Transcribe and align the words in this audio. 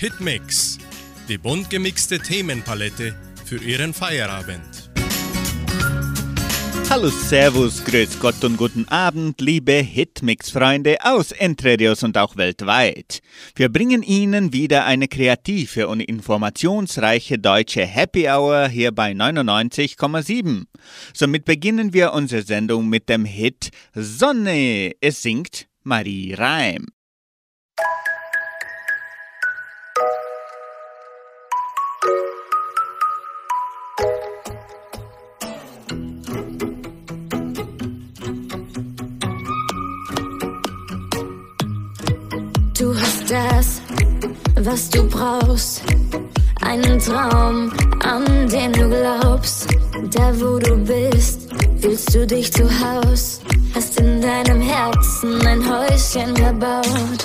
Hitmix, 0.00 0.78
die 1.28 1.36
bunt 1.36 1.68
gemixte 1.68 2.18
Themenpalette 2.18 3.14
für 3.44 3.62
Ihren 3.62 3.92
Feierabend. 3.92 4.90
Hallo, 6.88 7.10
Servus, 7.10 7.84
Grüß 7.84 8.18
Gott 8.18 8.42
und 8.42 8.56
guten 8.56 8.88
Abend, 8.88 9.42
liebe 9.42 9.72
Hitmix-Freunde 9.72 10.96
aus 11.02 11.32
Entredios 11.32 12.02
und 12.02 12.16
auch 12.16 12.38
weltweit. 12.38 13.20
Wir 13.54 13.68
bringen 13.68 14.02
Ihnen 14.02 14.54
wieder 14.54 14.86
eine 14.86 15.06
kreative 15.06 15.86
und 15.86 16.00
informationsreiche 16.00 17.38
deutsche 17.38 17.84
Happy 17.84 18.26
Hour 18.26 18.68
hier 18.68 18.92
bei 18.92 19.12
99,7. 19.12 20.64
Somit 21.12 21.44
beginnen 21.44 21.92
wir 21.92 22.14
unsere 22.14 22.40
Sendung 22.40 22.88
mit 22.88 23.10
dem 23.10 23.26
Hit 23.26 23.68
Sonne. 23.92 24.92
Es 25.02 25.20
singt 25.20 25.68
Marie 25.82 26.32
Reim. 26.32 26.86
Du 42.90 43.00
hast 43.00 43.30
das, 43.30 43.80
was 44.64 44.90
du 44.90 45.06
brauchst. 45.06 45.82
Einen 46.60 46.98
Traum, 46.98 47.72
an 48.02 48.48
den 48.48 48.72
du 48.72 48.88
glaubst. 48.88 49.68
Da 50.10 50.32
wo 50.40 50.58
du 50.58 50.76
bist, 50.76 51.42
fühlst 51.80 52.12
du 52.12 52.26
dich 52.26 52.52
zu 52.52 52.64
Haus. 52.64 53.42
Hast 53.76 54.00
in 54.00 54.20
deinem 54.20 54.60
Herzen 54.60 55.46
ein 55.46 55.62
Häuschen 55.70 56.34
gebaut. 56.34 57.20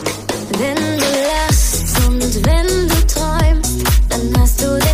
Wenn 0.60 1.00
du 1.00 1.08
lachst 1.34 1.98
und 2.10 2.46
wenn 2.46 2.88
du 2.88 3.08
träumst, 3.08 3.84
dann 4.10 4.40
hast 4.40 4.62
du 4.62 4.85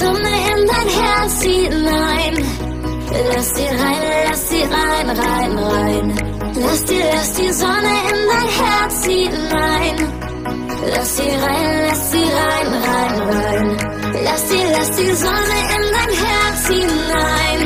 Die 0.00 0.06
Sonne 0.06 0.34
in 0.52 0.66
dein 0.66 0.88
Herz 0.88 1.42
hinein. 1.42 2.34
Lass 3.34 3.54
sie 3.54 3.66
rein, 3.66 4.02
lass 4.28 4.48
sie 4.48 4.62
rein, 4.62 5.10
rein, 5.10 5.58
rein. 5.58 6.52
Lass 6.54 6.84
die, 6.86 7.02
lass 7.12 7.32
die 7.34 7.52
Sonne 7.52 7.94
in 8.10 8.20
dein 8.30 8.48
Herz 8.60 9.04
hinein. 9.04 9.96
Lass 10.94 11.16
sie 11.16 11.28
rein, 11.28 11.86
lass 11.86 12.10
sie 12.12 12.24
rein, 12.38 12.68
rein, 12.88 13.20
rein. 13.28 13.76
Lass 14.24 14.48
die, 14.48 14.64
lass 14.72 14.90
die 14.96 15.12
Sonne 15.12 15.58
in 15.76 15.84
dein 15.92 16.12
Herz 16.24 16.68
hinein. 16.68 17.60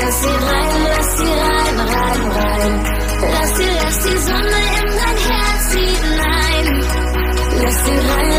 Lass 0.00 0.22
sie 0.22 0.36
rein, 0.48 0.72
lass 0.96 1.18
sie 1.18 1.34
rein, 1.44 1.76
rein, 1.92 2.22
rein. 2.38 2.72
Lass 3.32 3.56
sie, 3.58 3.70
lass 3.82 3.98
die 3.98 4.18
Sonne 4.28 4.60
in 4.80 4.88
dein 4.98 5.18
Herz 5.28 5.66
hinein. 5.74 6.66
Lass 7.62 7.84
sie 7.84 7.98
rein, 8.08 8.33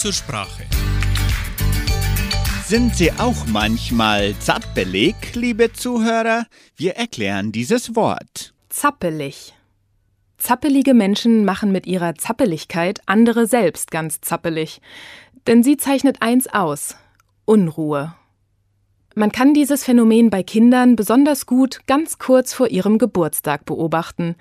zur 0.00 0.14
Sprache. 0.14 0.64
Sind 2.64 2.96
Sie 2.96 3.12
auch 3.12 3.46
manchmal 3.48 4.34
zappelig, 4.38 5.14
liebe 5.34 5.74
Zuhörer? 5.74 6.46
Wir 6.74 6.96
erklären 6.96 7.52
dieses 7.52 7.94
Wort. 7.94 8.54
Zappelig. 8.70 9.52
Zappelige 10.38 10.94
Menschen 10.94 11.44
machen 11.44 11.70
mit 11.70 11.86
ihrer 11.86 12.14
Zappeligkeit 12.14 13.02
andere 13.04 13.46
selbst 13.46 13.90
ganz 13.90 14.22
zappelig. 14.22 14.80
Denn 15.46 15.62
sie 15.62 15.76
zeichnet 15.76 16.22
eins 16.22 16.46
aus: 16.46 16.96
Unruhe. 17.44 18.14
Man 19.14 19.32
kann 19.32 19.52
dieses 19.52 19.84
Phänomen 19.84 20.30
bei 20.30 20.42
Kindern 20.42 20.96
besonders 20.96 21.44
gut 21.44 21.80
ganz 21.86 22.18
kurz 22.18 22.54
vor 22.54 22.68
ihrem 22.68 22.96
Geburtstag 22.96 23.66
beobachten. 23.66 24.36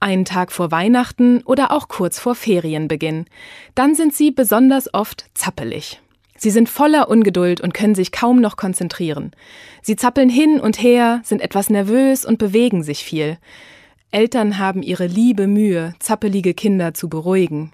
Einen 0.00 0.24
Tag 0.24 0.50
vor 0.50 0.70
Weihnachten 0.70 1.42
oder 1.42 1.70
auch 1.72 1.88
kurz 1.88 2.18
vor 2.18 2.34
Ferienbeginn. 2.34 3.26
Dann 3.74 3.94
sind 3.94 4.14
sie 4.14 4.30
besonders 4.30 4.92
oft 4.94 5.26
zappelig. 5.34 6.00
Sie 6.38 6.50
sind 6.50 6.70
voller 6.70 7.10
Ungeduld 7.10 7.60
und 7.60 7.74
können 7.74 7.94
sich 7.94 8.10
kaum 8.10 8.40
noch 8.40 8.56
konzentrieren. 8.56 9.32
Sie 9.82 9.96
zappeln 9.96 10.30
hin 10.30 10.58
und 10.58 10.82
her, 10.82 11.20
sind 11.22 11.42
etwas 11.42 11.68
nervös 11.68 12.24
und 12.24 12.38
bewegen 12.38 12.82
sich 12.82 13.04
viel. 13.04 13.36
Eltern 14.10 14.56
haben 14.56 14.82
ihre 14.82 15.06
liebe 15.06 15.46
Mühe, 15.46 15.94
zappelige 15.98 16.54
Kinder 16.54 16.94
zu 16.94 17.10
beruhigen. 17.10 17.72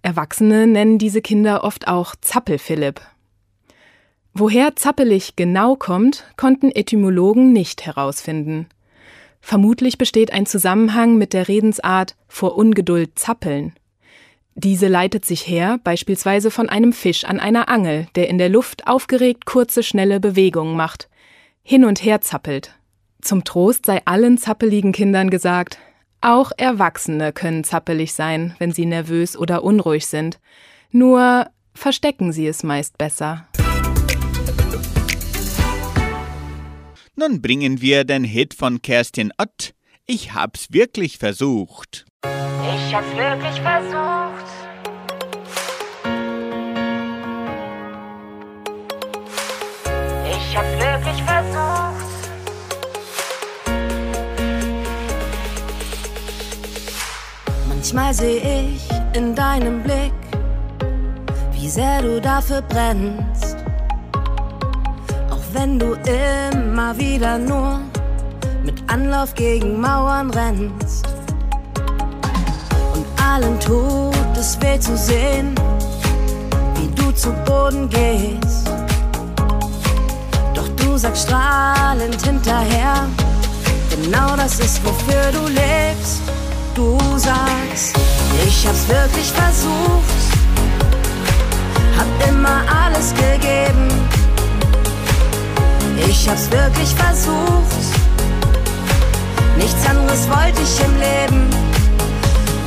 Erwachsene 0.00 0.66
nennen 0.66 0.96
diese 0.96 1.20
Kinder 1.20 1.64
oft 1.64 1.86
auch 1.86 2.16
Zappelphilipp. 2.18 3.02
Woher 4.32 4.74
zappelig 4.74 5.36
genau 5.36 5.76
kommt, 5.76 6.24
konnten 6.38 6.70
Etymologen 6.72 7.52
nicht 7.52 7.84
herausfinden. 7.84 8.68
Vermutlich 9.44 9.98
besteht 9.98 10.32
ein 10.32 10.46
Zusammenhang 10.46 11.18
mit 11.18 11.32
der 11.32 11.48
Redensart 11.48 12.16
vor 12.28 12.56
Ungeduld 12.56 13.18
zappeln. 13.18 13.74
Diese 14.54 14.86
leitet 14.86 15.24
sich 15.24 15.46
her 15.46 15.80
beispielsweise 15.82 16.50
von 16.50 16.68
einem 16.68 16.92
Fisch 16.92 17.24
an 17.24 17.40
einer 17.40 17.68
Angel, 17.68 18.06
der 18.14 18.28
in 18.28 18.38
der 18.38 18.48
Luft 18.48 18.86
aufgeregt 18.86 19.44
kurze, 19.44 19.82
schnelle 19.82 20.20
Bewegungen 20.20 20.76
macht, 20.76 21.10
hin 21.62 21.84
und 21.84 22.04
her 22.04 22.20
zappelt. 22.20 22.78
Zum 23.20 23.42
Trost 23.44 23.84
sei 23.84 24.00
allen 24.04 24.38
zappeligen 24.38 24.92
Kindern 24.92 25.28
gesagt, 25.28 25.78
auch 26.20 26.52
Erwachsene 26.56 27.32
können 27.32 27.64
zappelig 27.64 28.14
sein, 28.14 28.54
wenn 28.58 28.70
sie 28.70 28.86
nervös 28.86 29.36
oder 29.36 29.64
unruhig 29.64 30.06
sind. 30.06 30.38
Nur 30.92 31.46
verstecken 31.74 32.32
sie 32.32 32.46
es 32.46 32.62
meist 32.62 32.96
besser. 32.96 33.48
Nun 37.14 37.42
bringen 37.42 37.82
wir 37.82 38.04
den 38.04 38.24
Hit 38.24 38.54
von 38.54 38.80
Kerstin 38.80 39.32
Ott. 39.36 39.74
Ich 40.06 40.32
hab's 40.32 40.72
wirklich 40.72 41.18
versucht. 41.18 42.06
Ich 42.24 42.94
hab's 42.94 43.14
wirklich 43.14 43.60
versucht. 43.60 44.46
Ich 50.24 50.56
hab's 50.56 50.72
wirklich 50.78 51.22
versucht. 51.22 52.06
Manchmal 57.68 58.14
seh 58.14 58.38
ich 58.38 58.88
in 59.14 59.34
deinem 59.34 59.82
Blick, 59.82 60.14
wie 61.52 61.68
sehr 61.68 62.00
du 62.00 62.22
dafür 62.22 62.62
brennst. 62.62 63.58
Wenn 65.54 65.78
du 65.78 65.92
immer 66.06 66.96
wieder 66.96 67.36
nur 67.36 67.80
mit 68.64 68.82
Anlauf 68.86 69.34
gegen 69.34 69.78
Mauern 69.78 70.30
rennst. 70.30 71.06
Und 72.94 73.04
allen 73.22 73.60
tut 73.60 74.14
es 74.34 74.58
weh 74.62 74.80
zu 74.80 74.96
sehen, 74.96 75.54
wie 76.76 76.88
du 76.94 77.12
zu 77.12 77.32
Boden 77.44 77.86
gehst. 77.90 78.70
Doch 80.54 80.68
du 80.76 80.96
sagst 80.96 81.24
strahlend 81.28 82.24
hinterher, 82.24 83.06
genau 83.90 84.34
das 84.36 84.58
ist, 84.58 84.82
wofür 84.82 85.32
du 85.32 85.48
lebst. 85.48 86.22
Du 86.74 86.96
sagst, 87.18 87.94
ich 88.46 88.66
hab's 88.66 88.88
wirklich 88.88 89.30
versucht, 89.30 90.30
hab 91.98 92.28
immer 92.28 92.62
alles 92.84 93.12
gegeben. 93.12 93.88
Ich 96.08 96.28
hab's 96.28 96.50
wirklich 96.50 96.94
versucht, 96.94 97.82
nichts 99.56 99.86
anderes 99.88 100.28
wollte 100.28 100.60
ich 100.62 100.84
im 100.84 100.94
Leben. 100.98 101.50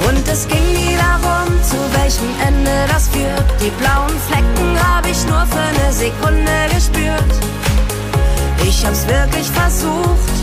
Und 0.07 0.27
es 0.27 0.47
ging 0.47 0.65
nie 0.73 0.95
darum, 0.97 1.47
zu 1.63 1.77
welchem 1.99 2.29
Ende 2.47 2.71
das 2.87 3.07
führt. 3.09 3.45
Die 3.61 3.71
blauen 3.81 4.15
Flecken 4.27 4.77
hab 4.79 5.05
ich 5.05 5.25
nur 5.25 5.45
für 5.47 5.59
eine 5.59 5.91
Sekunde 5.91 6.51
gespürt. 6.73 7.33
Ich 8.63 8.85
hab's 8.85 9.07
wirklich 9.07 9.47
versucht. 9.49 10.35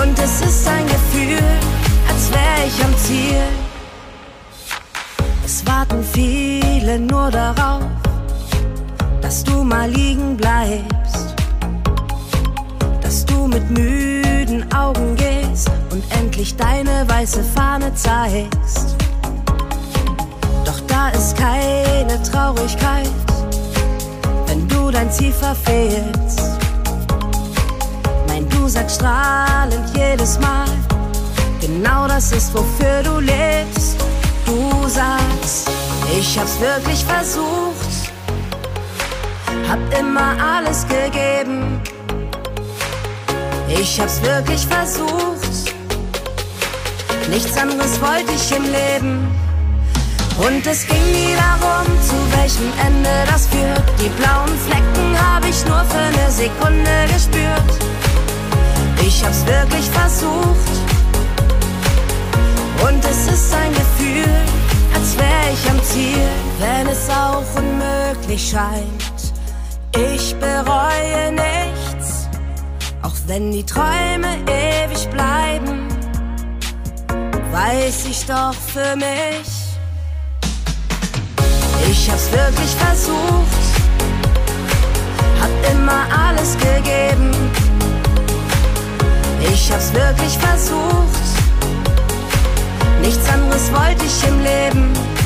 Und 0.00 0.18
es 0.18 0.40
ist 0.40 0.68
ein 0.68 0.86
Gefühl, 0.86 1.42
als 2.08 2.30
wär 2.32 2.66
ich 2.66 2.84
am 2.84 2.96
Ziel. 2.98 3.42
Es 5.44 5.66
warten 5.66 6.04
viele 6.12 7.00
nur 7.00 7.30
darauf, 7.30 7.82
dass 9.20 9.44
du 9.44 9.64
mal 9.64 9.90
liegen 9.90 10.36
bleibst. 10.36 11.34
Dass 13.00 13.24
du 13.24 13.46
mit 13.46 13.70
müden 13.70 14.70
Augen 14.72 15.16
gehst 15.16 15.70
und 15.90 16.02
endlich 16.18 16.56
deine 16.56 17.08
weiße 17.08 17.42
Fahne 17.42 17.94
zeigst. 17.94 18.96
Doch 20.64 20.80
da 20.86 21.08
ist 21.10 21.36
keine 21.36 22.22
Traurigkeit, 22.22 23.10
wenn 24.46 24.66
du 24.68 24.90
dein 24.90 25.10
Ziel 25.10 25.32
verfehlst. 25.32 26.58
Nein, 28.26 28.48
du 28.50 28.68
sagst 28.68 28.96
strahlend 28.96 29.96
jedes 29.96 30.38
Mal, 30.40 30.68
genau 31.60 32.06
das 32.06 32.32
ist, 32.32 32.52
wofür 32.54 33.02
du 33.02 33.20
lebst. 33.20 33.96
Du 34.46 34.88
sagst, 34.88 35.70
ich 36.18 36.38
hab's 36.38 36.58
wirklich 36.60 37.04
versucht, 37.04 37.67
hab 39.68 39.78
immer 39.98 40.34
alles 40.42 40.86
gegeben. 40.88 41.80
Ich 43.68 44.00
hab's 44.00 44.22
wirklich 44.22 44.66
versucht, 44.66 45.74
nichts 47.30 47.56
anderes 47.56 48.00
wollte 48.00 48.32
ich 48.34 48.56
im 48.56 48.64
Leben. 48.64 49.28
Und 50.38 50.66
es 50.66 50.86
ging 50.86 51.04
nie 51.12 51.34
darum, 51.34 51.86
zu 52.00 52.14
welchem 52.38 52.72
Ende 52.86 53.10
das 53.30 53.46
führt. 53.48 53.82
Die 54.00 54.08
blauen 54.20 54.56
Flecken 54.66 55.16
hab 55.18 55.44
ich 55.44 55.64
nur 55.66 55.84
für 55.84 55.98
eine 55.98 56.30
Sekunde 56.30 57.06
gespürt. 57.12 57.72
Ich 59.04 59.24
hab's 59.24 59.44
wirklich 59.44 59.90
versucht. 59.90 60.74
Und 62.88 63.04
es 63.04 63.26
ist 63.26 63.52
ein 63.52 63.72
Gefühl, 63.72 64.32
als 64.94 65.18
wär 65.18 65.52
ich 65.52 65.70
am 65.70 65.82
Ziel, 65.82 66.28
wenn 66.58 66.86
es 66.86 67.10
auch 67.10 67.44
unmöglich 67.56 68.50
scheint. 68.50 69.07
Ich 69.94 70.34
bereue 70.36 71.32
nichts, 71.32 72.28
auch 73.02 73.14
wenn 73.26 73.50
die 73.52 73.64
Träume 73.64 74.36
ewig 74.46 75.08
bleiben, 75.10 75.88
weiß 77.52 78.06
ich 78.10 78.26
doch 78.26 78.54
für 78.54 78.96
mich. 78.96 79.58
Ich 81.90 82.10
hab's 82.10 82.30
wirklich 82.30 82.74
versucht, 82.76 83.64
hab 85.40 85.72
immer 85.72 86.06
alles 86.28 86.56
gegeben. 86.58 87.30
Ich 89.40 89.72
hab's 89.72 89.92
wirklich 89.94 90.36
versucht, 90.38 91.28
nichts 93.00 93.28
anderes 93.30 93.72
wollte 93.72 94.04
ich 94.04 94.28
im 94.28 94.40
Leben. 94.40 95.17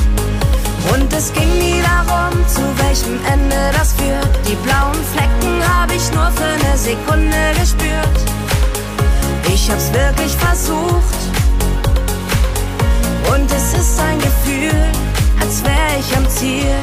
Und 0.91 1.13
es 1.13 1.31
ging 1.33 1.49
nie 1.59 1.81
darum, 1.81 2.31
zu 2.47 2.61
welchem 2.83 3.19
Ende 3.31 3.71
das 3.73 3.93
führt. 3.93 4.29
Die 4.47 4.55
blauen 4.55 5.03
Flecken 5.13 5.61
hab 5.67 5.89
ich 5.91 6.11
nur 6.11 6.29
für 6.31 6.43
eine 6.43 6.77
Sekunde 6.77 7.53
gespürt. 7.59 8.19
Ich 9.53 9.69
hab's 9.69 9.91
wirklich 9.93 10.31
versucht. 10.33 11.21
Und 13.33 13.49
es 13.51 13.73
ist 13.73 13.99
ein 13.99 14.19
Gefühl, 14.19 14.73
als 15.39 15.63
wär 15.63 15.99
ich 15.99 16.17
am 16.17 16.29
Ziel. 16.29 16.75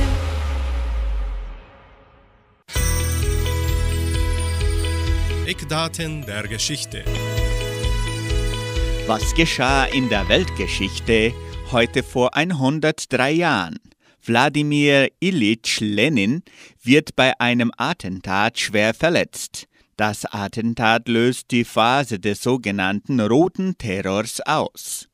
Eckdaten 5.46 6.24
der 6.24 6.48
Geschichte. 6.48 7.04
Was 9.06 9.34
geschah 9.34 9.84
in 9.84 10.08
der 10.08 10.28
Weltgeschichte 10.28 11.34
heute 11.72 12.02
vor 12.02 12.36
103 12.36 13.32
Jahren? 13.32 13.89
Wladimir 14.30 15.08
Ilyich 15.18 15.80
Lenin 15.80 16.44
wird 16.84 17.16
bei 17.16 17.40
einem 17.40 17.72
Attentat 17.76 18.60
schwer 18.60 18.94
verletzt. 18.94 19.66
Das 19.96 20.24
Attentat 20.24 21.08
löst 21.08 21.50
die 21.50 21.64
Phase 21.64 22.20
des 22.20 22.40
sogenannten 22.40 23.18
Roten 23.18 23.76
Terrors 23.76 24.40
aus. 24.42 25.08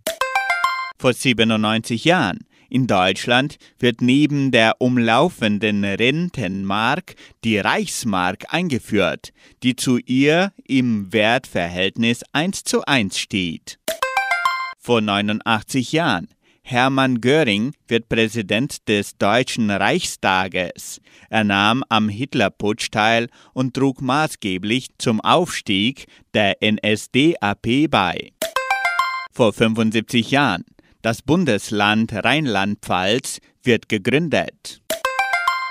Vor 0.98 1.14
97 1.14 2.04
Jahren 2.04 2.40
in 2.68 2.86
Deutschland 2.86 3.56
wird 3.78 4.02
neben 4.02 4.50
der 4.50 4.82
umlaufenden 4.82 5.82
Rentenmark 5.82 7.14
die 7.42 7.58
Reichsmark 7.58 8.52
eingeführt, 8.52 9.32
die 9.62 9.76
zu 9.76 9.96
ihr 9.96 10.52
im 10.66 11.10
Wertverhältnis 11.10 12.22
1 12.34 12.64
zu 12.64 12.84
1 12.84 13.18
steht. 13.18 13.78
Vor 14.78 15.00
89 15.00 15.92
Jahren 15.92 16.28
Hermann 16.68 17.20
Göring 17.20 17.74
wird 17.86 18.08
Präsident 18.08 18.88
des 18.88 19.16
Deutschen 19.18 19.70
Reichstages. 19.70 21.00
Er 21.30 21.44
nahm 21.44 21.84
am 21.88 22.08
Hitlerputsch 22.08 22.90
teil 22.90 23.28
und 23.54 23.74
trug 23.74 24.02
maßgeblich 24.02 24.88
zum 24.98 25.20
Aufstieg 25.20 26.06
der 26.34 26.56
NSDAP 26.60 27.88
bei. 27.88 28.32
Vor 29.32 29.52
75 29.52 30.32
Jahren 30.32 30.64
das 31.02 31.22
Bundesland 31.22 32.12
Rheinland-Pfalz 32.12 33.38
wird 33.62 33.88
gegründet. 33.88 34.82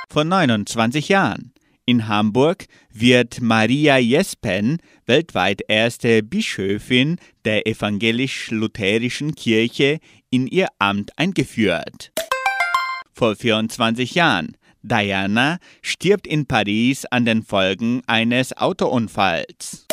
Vor 0.07 0.23
29 0.23 1.09
Jahren. 1.09 1.51
In 1.87 2.07
Hamburg 2.07 2.67
wird 2.89 3.41
Maria 3.41 3.97
Jespen 3.97 4.77
weltweit 5.05 5.61
erste 5.67 6.23
Bischöfin 6.23 7.17
der 7.43 7.67
evangelisch-lutherischen 7.67 9.35
Kirche 9.35 9.99
in 10.35 10.47
ihr 10.47 10.67
Amt 10.79 11.17
eingeführt. 11.17 12.11
Vor 13.13 13.37
24 13.37 14.15
Jahren. 14.15 14.57
Diana 14.81 15.59
stirbt 15.81 16.27
in 16.27 16.45
Paris 16.45 17.05
an 17.05 17.23
den 17.23 17.41
Folgen 17.41 18.01
eines 18.05 18.55
Autounfalls. 18.55 19.87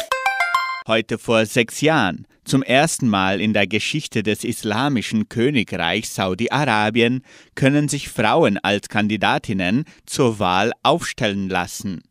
Heute 0.88 1.16
vor 1.18 1.46
sechs 1.46 1.80
Jahren, 1.80 2.26
zum 2.44 2.64
ersten 2.64 3.08
Mal 3.08 3.40
in 3.40 3.52
der 3.52 3.68
Geschichte 3.68 4.24
des 4.24 4.42
islamischen 4.42 5.28
Königreichs 5.28 6.16
Saudi-Arabien, 6.16 7.22
können 7.54 7.88
sich 7.88 8.08
Frauen 8.08 8.58
als 8.58 8.88
Kandidatinnen 8.88 9.84
zur 10.06 10.40
Wahl 10.40 10.72
aufstellen 10.82 11.48
lassen. 11.48 12.02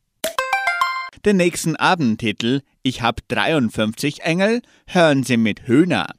Den 1.25 1.35
nächsten 1.35 1.75
Abendtitel 1.75 2.61
Ich 2.81 3.01
hab 3.01 3.27
53 3.27 4.21
Engel 4.21 4.61
hören 4.87 5.23
Sie 5.23 5.37
mit 5.37 5.67
Höhner. 5.67 6.15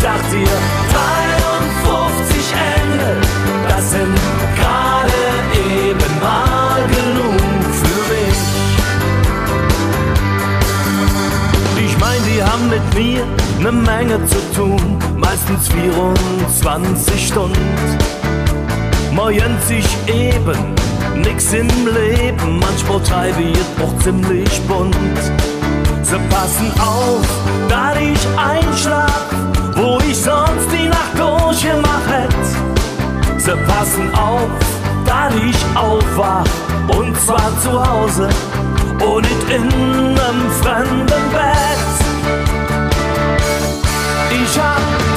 sag 0.00 0.20
dir, 0.30 0.46
53 1.82 2.54
Engel, 2.76 3.16
das 3.68 3.90
sind 3.90 4.14
gerade 4.58 5.20
eben 5.54 6.12
mal 6.20 6.82
genug 6.96 7.40
für 7.82 8.02
mich. 8.12 8.40
Ich 11.84 11.94
mein, 11.98 12.20
die 12.30 12.40
haben 12.42 12.68
mit 12.68 12.94
mir 12.94 13.24
ne 13.60 13.72
Menge 13.72 14.24
zu 14.26 14.38
tun, 14.54 14.98
meistens 15.16 15.68
24 15.68 17.26
Stunden. 17.26 17.98
Moin 19.12 19.56
sich 19.66 19.86
eben 20.06 20.74
nix 21.16 21.52
im 21.52 21.68
Leben, 21.68 22.60
manchmal 22.60 23.02
treibe 23.02 23.42
ich 23.42 23.82
auch 23.82 23.98
ziemlich 24.04 24.60
bunt. 24.68 24.94
Sie 26.02 26.18
passen 26.30 26.70
auf, 26.80 27.26
da 27.68 27.94
ich 27.98 28.20
einschlaf 28.38 29.28
wo 29.98 30.10
ich 30.10 30.16
sonst 30.16 30.70
die 30.72 30.88
Nacht 30.88 31.18
durchgemacht 31.18 32.08
hätt. 32.08 33.40
Sie 33.40 33.52
passen 33.66 34.12
auf, 34.14 34.48
da 35.04 35.28
ich 35.30 35.56
aufwach, 35.76 36.44
und 36.88 37.18
zwar 37.20 37.50
zu 37.62 37.72
Hause 37.72 38.28
und 39.04 39.22
nicht 39.22 39.50
in 39.50 39.62
einem 39.62 40.50
fremden 40.62 41.06
Bett. 41.06 41.88
Ich 44.30 44.58
hab 44.58 45.07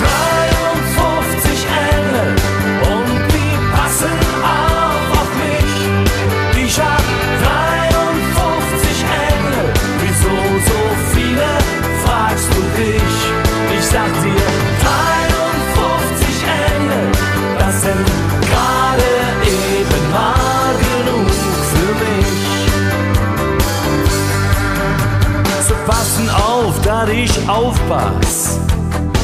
passen 25.85 26.29
auf, 26.29 26.79
dass 26.81 27.09
ich 27.09 27.49
aufpass 27.49 28.59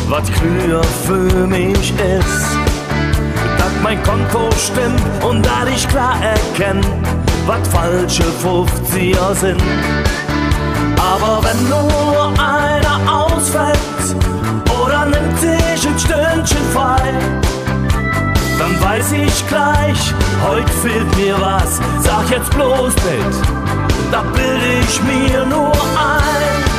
was 0.10 0.32
klüger 0.32 0.84
für 1.06 1.48
mich 1.48 1.92
ist. 1.92 2.58
Dass 3.58 3.72
mein 3.84 4.02
Konto 4.04 4.50
stimmt 4.58 5.02
und 5.24 5.46
dass 5.46 5.70
ich 5.76 5.88
klar 5.88 6.16
erkenne, 6.22 6.82
was 7.46 7.68
falsche 7.70 8.24
50er 8.44 9.36
sind. 9.36 9.62
Aber 10.98 11.44
wenn 11.44 11.70
nur 11.70 12.34
einer 12.40 13.26
ausfällt 13.26 13.78
oder 14.82 15.06
nimmt 15.06 15.40
sich 15.40 15.88
ein 15.88 16.00
Stündchen 16.00 16.64
frei, 16.74 17.14
dann 18.58 18.82
weiß 18.82 19.12
ich 19.12 19.48
gleich, 19.48 20.14
heute 20.48 20.72
fehlt 20.82 21.18
mir 21.18 21.36
was. 21.40 21.80
Sag 22.02 22.30
jetzt 22.32 22.50
bloß 22.52 22.94
nicht, 22.96 23.67
da 24.12 24.22
bild 24.22 24.62
ich 24.84 25.01
mir 25.04 25.46
nur 25.46 25.72
ein. 25.72 26.76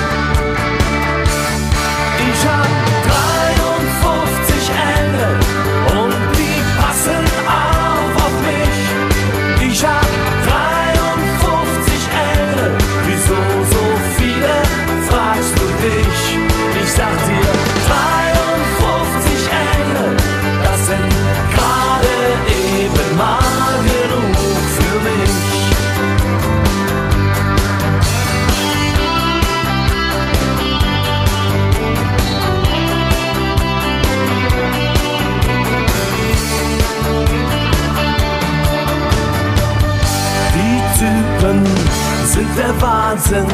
Der 42.58 42.80
Wahnsinn, 42.80 43.46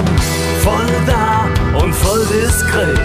voll 0.62 0.90
da 1.06 1.46
und 1.78 1.94
voll 1.94 2.24
diskret. 2.26 2.98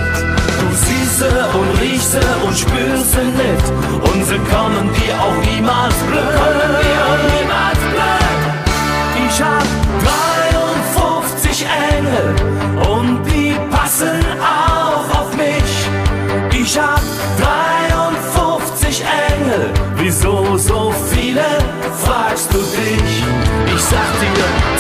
Du 0.60 0.68
siehst 0.74 1.20
sie 1.20 1.60
und 1.60 1.82
riechst 1.82 2.15
und 2.46 2.58
spürst 2.58 3.12
sie 3.12 3.29
nicht. 3.44 3.65
Und 4.10 4.25
sie 4.25 4.39
kommen 4.53 4.89
dir 4.96 5.13
auch 5.24 5.38
niemals 5.51 5.96
blöd. 6.08 6.24
niemals 7.36 7.79
blöd. 7.94 8.39
Ich 9.27 9.41
hab 9.44 9.68
53 10.96 11.65
Engel 11.98 12.27
und 12.94 13.24
die 13.25 13.56
passen 13.70 14.24
auf 14.39 15.20
auf 15.20 15.36
mich. 15.36 15.72
Ich 16.62 16.79
hab 16.79 17.01
53 17.39 19.03
Engel, 19.03 19.70
wieso 19.98 20.58
so 20.58 20.94
viele, 21.12 21.46
fragst 22.06 22.53
du 22.53 22.60
dich. 22.60 23.24
Ich 23.75 23.84
sag 23.84 24.10
dir, 24.20 24.79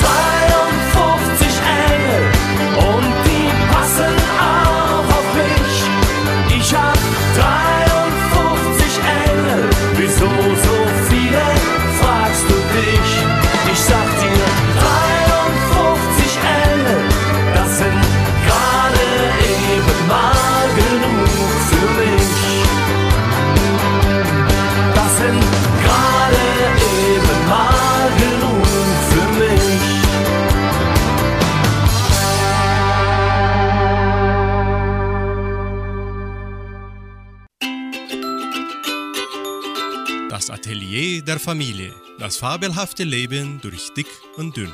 Familie. 41.49 41.91
Das 42.19 42.37
fabelhafte 42.37 43.03
Leben 43.03 43.59
durch 43.63 43.91
dick 43.97 44.05
und 44.37 44.55
dünn. 44.55 44.71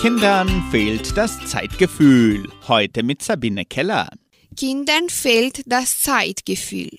Kindern 0.00 0.64
fehlt 0.72 1.16
das 1.16 1.46
Zeitgefühl. 1.46 2.50
Heute 2.66 3.04
mit 3.04 3.22
Sabine 3.22 3.64
Keller. 3.64 4.10
Kindern 4.56 5.10
fehlt 5.10 5.62
das 5.66 6.00
Zeitgefühl. 6.00 6.90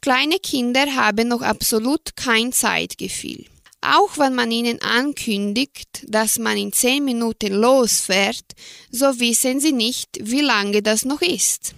Kleine 0.00 0.38
Kinder 0.42 0.86
haben 0.94 1.28
noch 1.28 1.42
absolut 1.42 2.16
kein 2.16 2.52
Zeitgefühl. 2.52 3.44
Auch 3.82 4.16
wenn 4.16 4.34
man 4.34 4.50
ihnen 4.50 4.80
ankündigt, 4.80 6.06
dass 6.08 6.38
man 6.38 6.56
in 6.56 6.72
zehn 6.72 7.04
Minuten 7.04 7.52
losfährt, 7.52 8.46
so 8.90 9.20
wissen 9.20 9.60
sie 9.60 9.72
nicht, 9.72 10.08
wie 10.22 10.40
lange 10.40 10.80
das 10.80 11.04
noch 11.04 11.20
ist. 11.20 11.74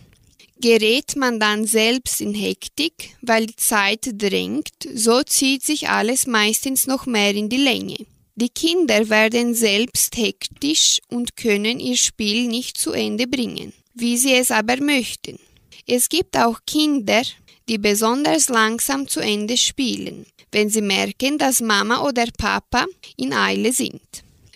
Gerät 0.60 1.14
man 1.14 1.38
dann 1.38 1.66
selbst 1.66 2.20
in 2.20 2.34
Hektik, 2.34 3.16
weil 3.22 3.46
die 3.46 3.56
Zeit 3.56 4.08
drängt, 4.12 4.72
so 4.92 5.22
zieht 5.22 5.62
sich 5.62 5.88
alles 5.88 6.26
meistens 6.26 6.88
noch 6.88 7.06
mehr 7.06 7.32
in 7.34 7.48
die 7.48 7.58
Länge. 7.58 7.96
Die 8.34 8.48
Kinder 8.48 9.08
werden 9.08 9.54
selbst 9.54 10.16
hektisch 10.16 11.00
und 11.08 11.36
können 11.36 11.78
ihr 11.78 11.96
Spiel 11.96 12.48
nicht 12.48 12.76
zu 12.76 12.92
Ende 12.92 13.28
bringen, 13.28 13.72
wie 13.94 14.16
sie 14.16 14.34
es 14.34 14.50
aber 14.50 14.80
möchten. 14.80 15.38
Es 15.86 16.08
gibt 16.08 16.36
auch 16.36 16.60
Kinder, 16.66 17.22
die 17.68 17.78
besonders 17.78 18.48
langsam 18.48 19.06
zu 19.06 19.20
Ende 19.20 19.56
spielen, 19.56 20.26
wenn 20.50 20.70
sie 20.70 20.82
merken, 20.82 21.38
dass 21.38 21.60
Mama 21.60 22.02
oder 22.02 22.26
Papa 22.36 22.86
in 23.16 23.32
Eile 23.32 23.72
sind. 23.72 24.02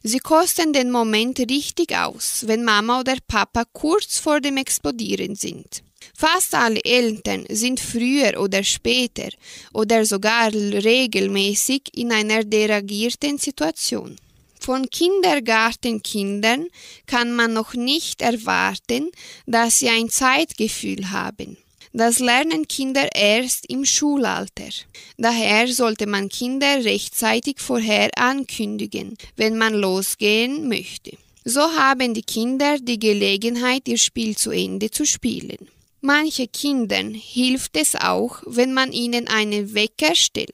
Sie 0.03 0.19
kosten 0.19 0.73
den 0.73 0.91
Moment 0.91 1.39
richtig 1.39 1.97
aus, 1.97 2.45
wenn 2.49 2.65
Mama 2.65 3.01
oder 3.01 3.17
Papa 3.29 3.65
kurz 3.73 4.19
vor 4.19 4.41
dem 4.41 4.57
Explodieren 4.57 5.37
sind. 5.37 5.85
Fast 6.25 6.55
alle 6.55 6.81
Eltern 6.85 7.47
sind 7.49 7.81
früher 7.81 8.41
oder 8.41 8.63
später 8.63 9.31
oder 9.73 10.07
sogar 10.07 10.53
regelmäßig 10.53 11.83
in 11.97 12.13
einer 12.13 12.45
deragierten 12.45 13.39
Situation. 13.39 14.15
Von 14.61 14.89
Kindergartenkindern 14.89 16.69
kann 17.07 17.33
man 17.35 17.53
noch 17.53 17.75
nicht 17.75 18.23
erwarten, 18.23 19.11
dass 19.47 19.81
sie 19.81 19.89
ein 19.89 20.11
Zeitgefühl 20.11 21.11
haben. 21.11 21.57
Das 21.93 22.21
lernen 22.21 22.69
Kinder 22.69 23.13
erst 23.17 23.69
im 23.69 23.85
Schulalter. 23.85 24.71
Daher 25.19 25.67
sollte 25.67 26.07
man 26.07 26.29
Kinder 26.29 26.85
rechtzeitig 26.85 27.57
vorher 27.59 28.11
ankündigen, 28.17 29.17
wenn 29.35 29.59
man 29.59 29.75
losgehen 29.75 30.69
möchte. 30.69 31.17
So 31.45 31.63
haben 31.63 32.15
die 32.15 32.23
Kinder 32.23 32.79
die 32.79 33.01
Gelegenheit, 33.01 33.89
ihr 33.89 33.99
Spiel 33.99 34.37
zu 34.37 34.53
Ende 34.53 34.89
zu 34.89 35.05
spielen. 35.05 35.67
Manche 36.05 36.49
Kindern 36.49 37.15
hilft 37.15 37.77
es 37.77 37.95
auch, 37.95 38.43
wenn 38.45 38.75
man 38.75 38.91
ihnen 38.91 39.29
einen 39.29 39.73
Wecker 39.73 40.17
stellt. 40.17 40.49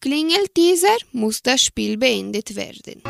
Klingelt 0.00 0.54
dieser, 0.54 0.94
muss 1.12 1.40
das 1.40 1.62
Spiel 1.62 1.96
beendet 1.96 2.56
werden. 2.56 3.02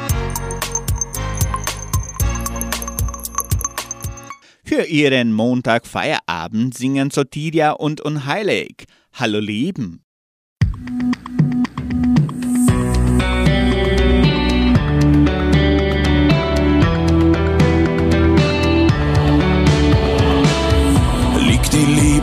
Für 4.64 4.84
ihren 4.84 5.32
Montag-Feierabend 5.32 6.78
singen 6.78 7.10
Sotiria 7.10 7.72
und 7.72 8.00
Unheilig. 8.00 8.84
Hallo 9.14 9.40
Lieben. 9.40 10.04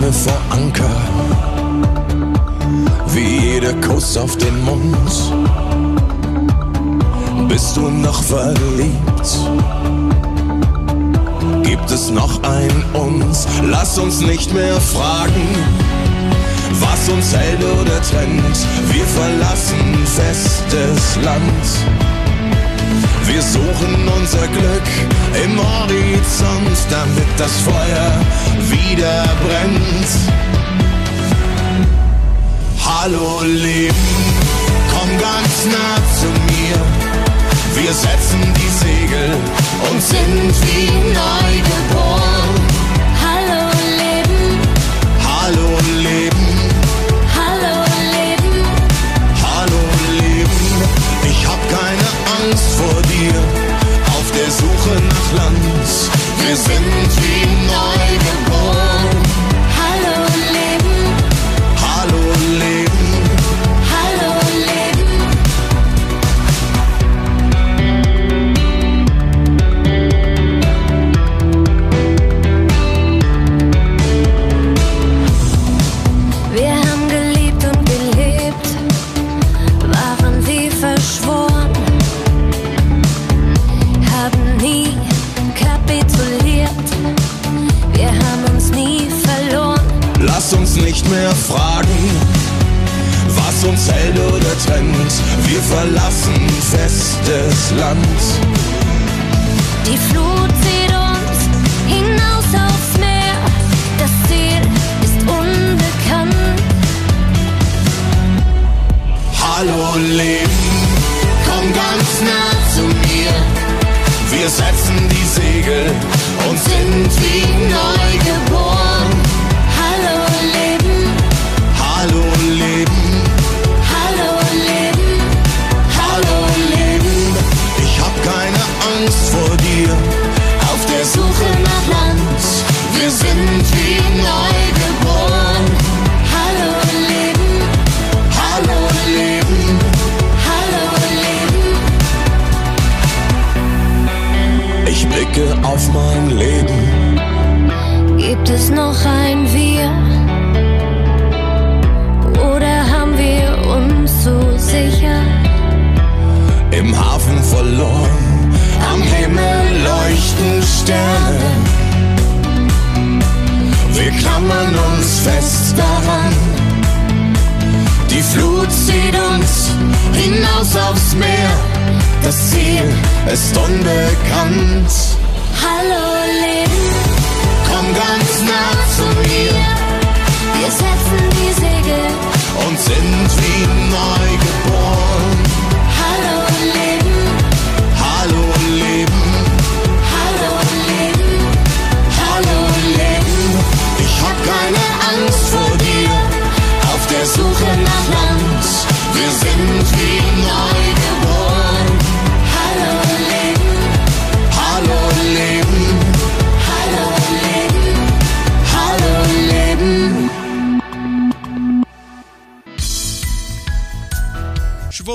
Liebe 0.10 0.14
vor 0.14 0.42
Anker, 0.50 0.90
wie 3.14 3.52
jeder 3.52 3.74
Kuss 3.76 4.18
auf 4.18 4.36
den 4.38 4.64
Mund. 4.64 5.08
Bist 7.48 7.78
du 7.78 7.90
noch 7.90 8.24
verliebt? 8.24 9.28
Gibt 11.64 11.92
es 11.92 12.10
noch 12.10 12.42
ein 12.42 12.84
uns? 12.94 13.48
Lass 13.70 14.00
uns 14.00 14.22
nicht 14.22 14.52
mehr 14.52 14.80
fragen, 14.82 15.48
was 16.80 17.10
uns 17.10 17.36
hält 17.36 17.60
oder 17.60 18.02
trennt. 18.02 18.58
Wir 18.92 19.06
verlassen 19.06 19.96
festes 20.06 21.24
Land. 21.24 22.29
Wir 23.32 23.44
suchen 23.44 24.10
unser 24.18 24.48
Glück 24.48 24.90
im 25.44 25.56
Horizont, 25.56 26.78
damit 26.90 27.28
das 27.38 27.52
Feuer 27.62 28.12
wieder 28.72 29.24
brennt. 29.46 30.10
Hallo 32.84 33.44
Leben, 33.44 33.96
komm 34.92 35.10
ganz 35.20 35.66
nah 35.66 35.96
zu 36.20 36.26
mir. 36.52 36.80
Wir 37.76 37.94
setzen 37.94 38.42
die 38.58 38.86
Segel 38.86 39.38
und 39.92 40.02
sind 40.02 40.54
wie 40.66 40.90
neu 41.14 41.54
geboren. 41.70 42.39
Land. 55.34 55.60
Wir 56.42 56.56
sind 56.56 57.12
wie 57.22 57.46
neu 57.68 58.09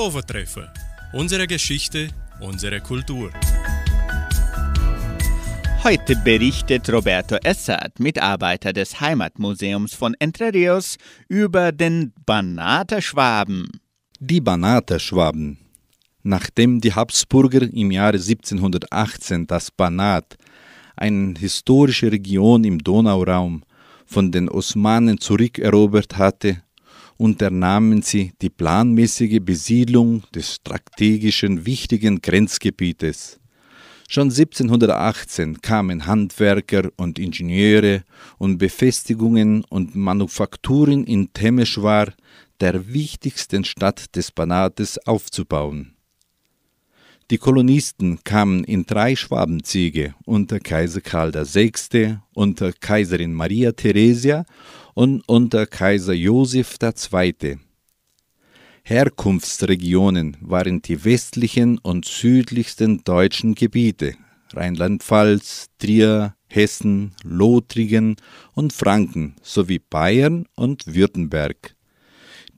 Schwovertreffer. 0.05 0.71
Unsere 1.13 1.47
Geschichte, 1.47 2.09
unsere 2.39 2.79
Kultur. 2.79 3.31
Heute 5.83 6.15
berichtet 6.17 6.87
Roberto 6.93 7.37
Essert, 7.43 7.99
Mitarbeiter 7.99 8.71
des 8.71 9.01
Heimatmuseums 9.01 9.95
von 9.95 10.15
Entre 10.19 10.53
Rios, 10.53 10.97
über 11.27 11.71
den 11.71 12.13
Banaterschwaben. 12.23 13.67
Die 14.19 14.41
Banaterschwaben. 14.41 15.57
Nachdem 16.21 16.81
die 16.81 16.93
Habsburger 16.93 17.63
im 17.63 17.89
Jahre 17.89 18.17
1718 18.17 19.47
das 19.47 19.71
Banat, 19.71 20.37
eine 20.95 21.33
historische 21.39 22.11
Region 22.11 22.63
im 22.63 22.77
Donauraum, 22.77 23.63
von 24.05 24.31
den 24.31 24.49
Osmanen 24.49 25.19
zurückerobert 25.19 26.15
hatte, 26.15 26.61
unternahmen 27.17 28.01
sie 28.01 28.33
die 28.41 28.49
planmäßige 28.49 29.39
Besiedlung 29.41 30.23
des 30.33 30.55
strategischen 30.55 31.65
wichtigen 31.65 32.21
Grenzgebietes. 32.21 33.39
Schon 34.07 34.29
1718 34.29 35.61
kamen 35.61 36.05
Handwerker 36.05 36.91
und 36.95 37.17
Ingenieure 37.17 38.03
und 38.37 38.59
Befestigungen 38.59 39.63
und 39.63 39.95
Manufakturen 39.95 41.05
in 41.05 41.33
Temeshwar, 41.33 42.13
der 42.59 42.93
wichtigsten 42.93 43.65
Stadt 43.65 44.15
des 44.15 44.31
Banates, 44.31 44.99
aufzubauen. 45.07 45.95
Die 47.31 47.39
Kolonisten 47.39 48.23
kamen 48.23 48.63
in 48.63 48.85
drei 48.85 49.15
Schwabenzüge 49.15 50.13
unter 50.25 50.59
Kaiser 50.59 51.01
Karl 51.01 51.33
VI., 51.33 52.19
unter 52.35 52.71
Kaiserin 52.71 53.33
Maria 53.33 53.71
Theresia 53.71 54.45
und 54.95 55.21
unter 55.27 55.67
Kaiser 55.67 56.13
Joseph 56.13 56.77
II. 56.81 57.59
Herkunftsregionen 58.83 60.37
waren 60.41 60.81
die 60.81 61.05
westlichen 61.05 61.77
und 61.77 62.05
südlichsten 62.05 63.03
deutschen 63.03 63.53
Gebiete 63.53 64.15
Rheinland-Pfalz, 64.53 65.67
Trier, 65.79 66.35
Hessen, 66.47 67.13
Lothringen 67.23 68.15
und 68.53 68.73
Franken 68.73 69.35
sowie 69.41 69.79
Bayern 69.79 70.45
und 70.55 70.87
Württemberg. 70.87 71.75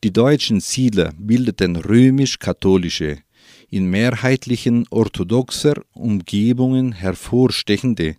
Die 0.03 0.13
deutschen 0.13 0.59
Siedler 0.59 1.11
bildeten 1.17 1.75
römisch-katholische, 1.75 3.17
in 3.69 3.89
mehrheitlichen 3.89 4.85
orthodoxer 4.91 5.81
Umgebungen 5.93 6.91
hervorstechende, 6.91 8.17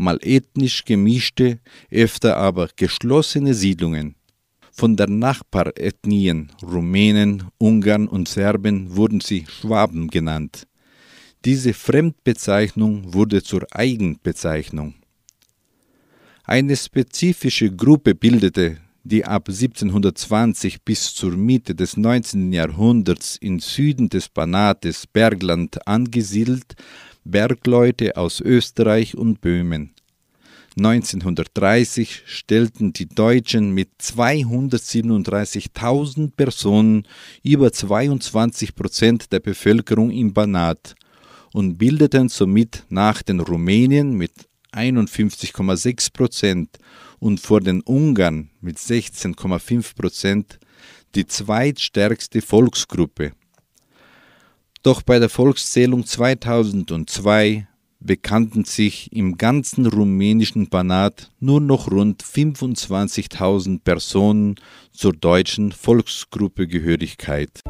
mal 0.00 0.18
ethnisch 0.22 0.84
gemischte, 0.84 1.60
öfter 1.90 2.36
aber 2.36 2.68
geschlossene 2.74 3.54
Siedlungen. 3.54 4.16
Von 4.72 4.96
der 4.96 5.08
Nachbarethnien 5.08 6.52
Rumänen, 6.62 7.44
Ungarn 7.58 8.08
und 8.08 8.28
Serben 8.28 8.96
wurden 8.96 9.20
sie 9.20 9.46
Schwaben 9.48 10.08
genannt. 10.08 10.66
Diese 11.44 11.72
Fremdbezeichnung 11.74 13.14
wurde 13.14 13.42
zur 13.42 13.66
Eigenbezeichnung. 13.72 14.94
Eine 16.44 16.76
spezifische 16.76 17.70
Gruppe 17.70 18.14
bildete 18.14 18.78
die 19.02 19.24
ab 19.24 19.48
1720 19.48 20.82
bis 20.82 21.14
zur 21.14 21.32
Mitte 21.32 21.74
des 21.74 21.96
19. 21.96 22.52
Jahrhunderts 22.52 23.36
im 23.36 23.58
Süden 23.60 24.08
des 24.08 24.28
Banates 24.28 25.06
Bergland 25.06 25.86
angesiedelt 25.86 26.74
Bergleute 27.24 28.16
aus 28.16 28.40
Österreich 28.40 29.16
und 29.16 29.40
Böhmen. 29.40 29.94
1930 30.76 32.22
stellten 32.26 32.92
die 32.92 33.08
Deutschen 33.08 33.72
mit 33.72 33.90
237.000 34.00 36.32
Personen 36.36 37.06
über 37.42 37.72
22 37.72 38.74
Prozent 38.74 39.32
der 39.32 39.40
Bevölkerung 39.40 40.10
im 40.10 40.32
Banat 40.32 40.94
und 41.52 41.76
bildeten 41.76 42.28
somit 42.28 42.84
nach 42.88 43.22
den 43.22 43.40
Rumänien 43.40 44.12
mit 44.12 44.32
51,6 44.72 46.12
Prozent 46.12 46.78
und 47.18 47.40
vor 47.40 47.60
den 47.60 47.80
Ungarn 47.82 48.50
mit 48.60 48.78
16,5 48.78 49.96
Prozent 49.96 50.60
die 51.16 51.26
zweitstärkste 51.26 52.40
Volksgruppe. 52.40 53.32
Doch 54.82 55.02
bei 55.02 55.18
der 55.18 55.28
Volkszählung 55.28 56.06
2002 56.06 57.66
bekannten 57.98 58.64
sich 58.64 59.12
im 59.12 59.36
ganzen 59.36 59.84
rumänischen 59.84 60.70
Banat 60.70 61.30
nur 61.38 61.60
noch 61.60 61.90
rund 61.90 62.22
25.000 62.22 63.82
Personen 63.84 64.54
zur 64.90 65.12
deutschen 65.12 65.72
Volksgruppegehörigkeit. 65.72 67.60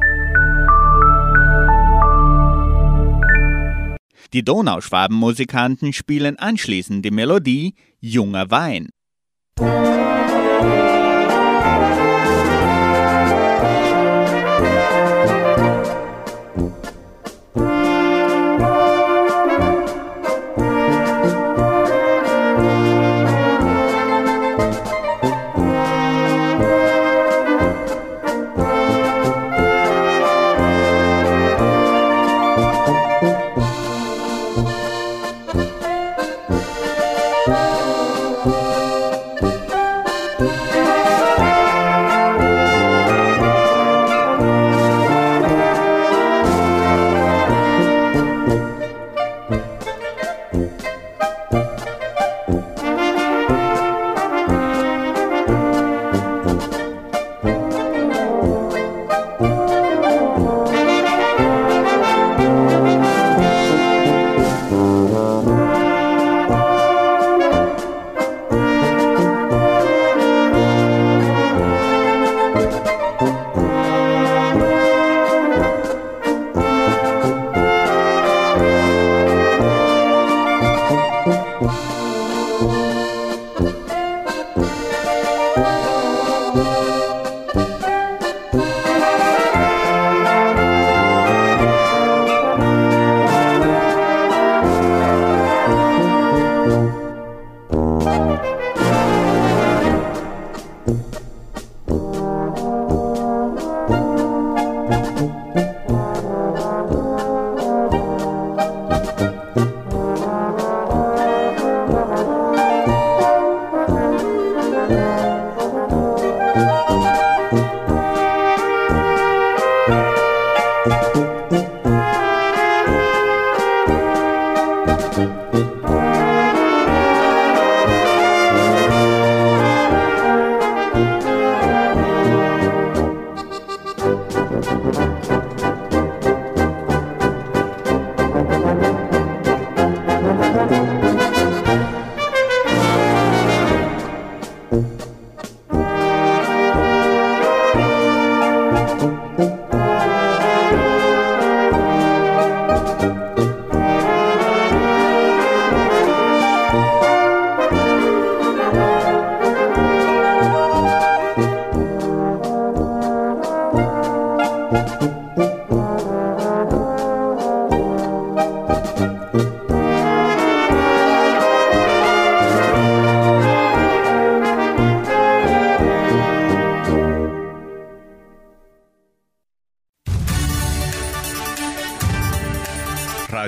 Die 4.31 4.45
Donauschwabenmusikanten 4.45 5.91
spielen 5.91 6.39
anschließend 6.39 7.03
die 7.03 7.11
Melodie 7.11 7.75
Junger 7.99 8.49
Wein. 8.51 8.87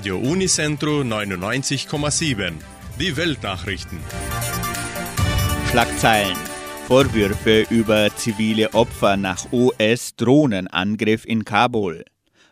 Radio 0.04 0.18
Unicentro 0.18 1.00
99,7. 1.00 2.56
Die 3.00 3.16
Weltnachrichten. 3.16 4.00
Schlagzeilen. 5.72 6.36
Vorwürfe 6.89 7.66
über 7.70 8.13
zivile 8.13 8.74
Opfer 8.74 9.16
nach 9.16 9.46
US-Drohnenangriff 9.54 11.24
in 11.24 11.46
Kabul. 11.46 12.04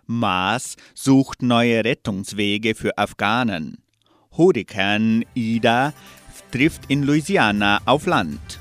Maas 0.06 0.78
sucht 0.94 1.42
neue 1.42 1.84
Rettungswege 1.84 2.74
für 2.74 2.98
Afghanen. 2.98 3.84
Hurrikan 4.38 5.26
Ida 5.34 5.92
trifft 6.54 6.84
in 6.88 7.04
Louisiana 7.04 7.82
auf 7.84 8.06
Land. 8.06 8.61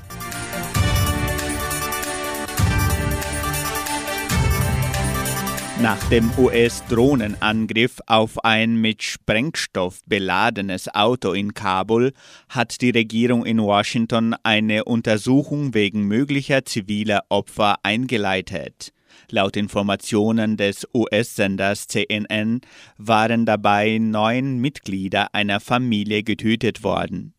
Nach 5.81 5.97
dem 6.09 6.29
US-Drohnenangriff 6.37 8.01
auf 8.05 8.45
ein 8.45 8.75
mit 8.75 9.01
Sprengstoff 9.01 10.01
beladenes 10.05 10.93
Auto 10.93 11.31
in 11.31 11.55
Kabul 11.55 12.13
hat 12.49 12.81
die 12.81 12.91
Regierung 12.91 13.43
in 13.47 13.59
Washington 13.59 14.35
eine 14.43 14.83
Untersuchung 14.83 15.73
wegen 15.73 16.03
möglicher 16.03 16.65
ziviler 16.65 17.23
Opfer 17.29 17.77
eingeleitet. 17.81 18.93
Laut 19.31 19.57
Informationen 19.57 20.55
des 20.55 20.87
US-Senders 20.93 21.87
CNN 21.87 22.61
waren 22.97 23.47
dabei 23.47 23.97
neun 23.97 24.59
Mitglieder 24.59 25.33
einer 25.33 25.59
Familie 25.59 26.21
getötet 26.21 26.83
worden. 26.83 27.33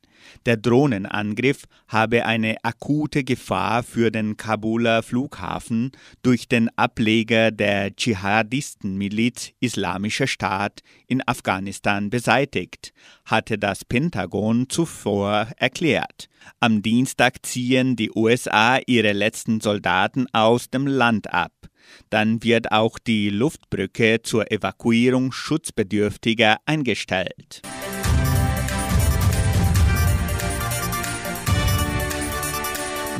Der 0.46 0.56
Drohnenangriff 0.56 1.64
habe 1.88 2.24
eine 2.26 2.56
akute 2.62 3.24
Gefahr 3.24 3.82
für 3.82 4.10
den 4.10 4.36
Kabuler 4.36 5.02
Flughafen 5.02 5.92
durch 6.22 6.48
den 6.48 6.70
Ableger 6.76 7.50
der 7.50 7.94
Dschihadistenmiliz 7.94 9.52
Islamischer 9.60 10.26
Staat 10.26 10.80
in 11.06 11.26
Afghanistan 11.26 12.10
beseitigt, 12.10 12.92
hatte 13.24 13.58
das 13.58 13.84
Pentagon 13.84 14.68
zuvor 14.68 15.48
erklärt. 15.56 16.28
Am 16.60 16.82
Dienstag 16.82 17.44
ziehen 17.46 17.96
die 17.96 18.10
USA 18.14 18.78
ihre 18.86 19.12
letzten 19.12 19.60
Soldaten 19.60 20.26
aus 20.32 20.70
dem 20.70 20.86
Land 20.86 21.32
ab. 21.32 21.52
Dann 22.10 22.42
wird 22.42 22.72
auch 22.72 22.98
die 22.98 23.30
Luftbrücke 23.30 24.22
zur 24.22 24.50
Evakuierung 24.50 25.32
Schutzbedürftiger 25.32 26.58
eingestellt. 26.66 27.62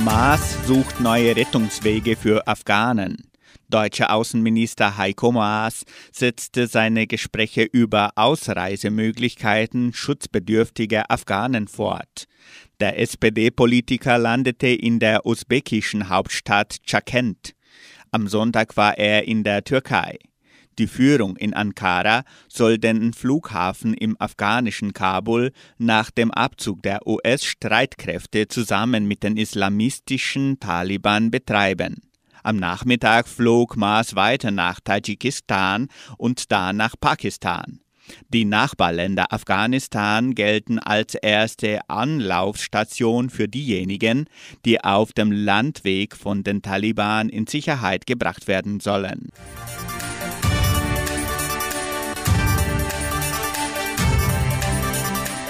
Maas 0.04 0.56
sucht 0.66 0.98
neue 0.98 1.36
Rettungswege 1.36 2.16
für 2.16 2.48
Afghanen. 2.48 3.30
Deutscher 3.68 4.12
Außenminister 4.12 4.96
Heiko 4.96 5.30
Maas 5.30 5.84
setzte 6.10 6.66
seine 6.66 7.06
Gespräche 7.06 7.62
über 7.62 8.10
Ausreisemöglichkeiten 8.16 9.92
schutzbedürftiger 9.92 11.08
Afghanen 11.08 11.68
fort. 11.68 12.24
Der 12.80 12.98
SPD-Politiker 12.98 14.18
landete 14.18 14.68
in 14.68 14.98
der 14.98 15.24
usbekischen 15.24 16.08
Hauptstadt 16.08 16.78
Chakent. 16.84 17.54
Am 18.10 18.26
Sonntag 18.26 18.76
war 18.76 18.98
er 18.98 19.28
in 19.28 19.44
der 19.44 19.62
Türkei. 19.62 20.18
Die 20.78 20.86
Führung 20.86 21.36
in 21.36 21.52
Ankara 21.52 22.24
soll 22.48 22.78
den 22.78 23.12
Flughafen 23.12 23.94
im 23.94 24.16
afghanischen 24.18 24.92
Kabul 24.92 25.52
nach 25.78 26.10
dem 26.10 26.30
Abzug 26.30 26.82
der 26.82 27.06
US-Streitkräfte 27.06 28.48
zusammen 28.48 29.06
mit 29.06 29.22
den 29.22 29.36
islamistischen 29.36 30.58
Taliban 30.60 31.30
betreiben. 31.30 32.00
Am 32.42 32.56
Nachmittag 32.56 33.28
flog 33.28 33.76
Maas 33.76 34.16
weiter 34.16 34.50
nach 34.50 34.80
Tadschikistan 34.80 35.88
und 36.16 36.50
dann 36.50 36.76
nach 36.76 36.94
Pakistan. 36.98 37.80
Die 38.30 38.44
Nachbarländer 38.44 39.32
Afghanistan 39.32 40.34
gelten 40.34 40.78
als 40.78 41.14
erste 41.14 41.88
Anlaufstation 41.88 43.30
für 43.30 43.46
diejenigen, 43.46 44.26
die 44.64 44.82
auf 44.82 45.12
dem 45.12 45.30
Landweg 45.30 46.16
von 46.16 46.42
den 46.42 46.62
Taliban 46.62 47.28
in 47.28 47.46
Sicherheit 47.46 48.06
gebracht 48.06 48.48
werden 48.48 48.80
sollen. 48.80 49.28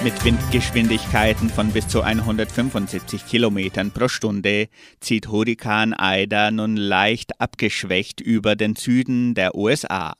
Mit 0.03 0.25
Windgeschwindigkeiten 0.25 1.49
von 1.49 1.71
bis 1.71 1.87
zu 1.87 2.01
175 2.01 3.25
Kilometern 3.25 3.91
pro 3.91 4.09
Stunde 4.09 4.67
zieht 4.99 5.29
Hurrikan 5.29 5.95
Ida 5.97 6.51
nun 6.51 6.75
leicht 6.75 7.39
abgeschwächt 7.39 8.19
über 8.19 8.57
den 8.57 8.75
Süden 8.75 9.33
der 9.33 9.55
USA. 9.55 10.13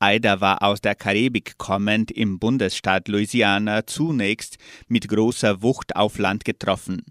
Ida 0.00 0.40
war 0.40 0.62
aus 0.62 0.80
der 0.80 0.94
Karibik 0.94 1.58
kommend 1.58 2.12
im 2.12 2.38
Bundesstaat 2.38 3.08
Louisiana 3.08 3.88
zunächst 3.88 4.56
mit 4.86 5.08
großer 5.08 5.62
Wucht 5.62 5.96
auf 5.96 6.18
Land 6.18 6.44
getroffen. 6.44 7.02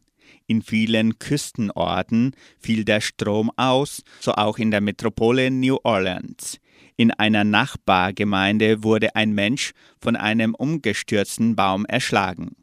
In 0.46 0.62
vielen 0.62 1.20
Küstenorten 1.20 2.38
fiel 2.58 2.86
der 2.86 3.02
Strom 3.02 3.52
aus, 3.58 4.02
so 4.22 4.32
auch 4.32 4.60
in 4.60 4.72
der 4.72 4.80
Metropole 4.80 5.52
New 5.52 5.78
Orleans. 5.84 6.58
In 7.00 7.12
einer 7.12 7.44
Nachbargemeinde 7.44 8.84
wurde 8.84 9.16
ein 9.16 9.32
Mensch 9.32 9.74
von 10.02 10.16
einem 10.16 10.56
umgestürzten 10.56 11.56
Baum 11.56 11.86
erschlagen. 11.86 12.56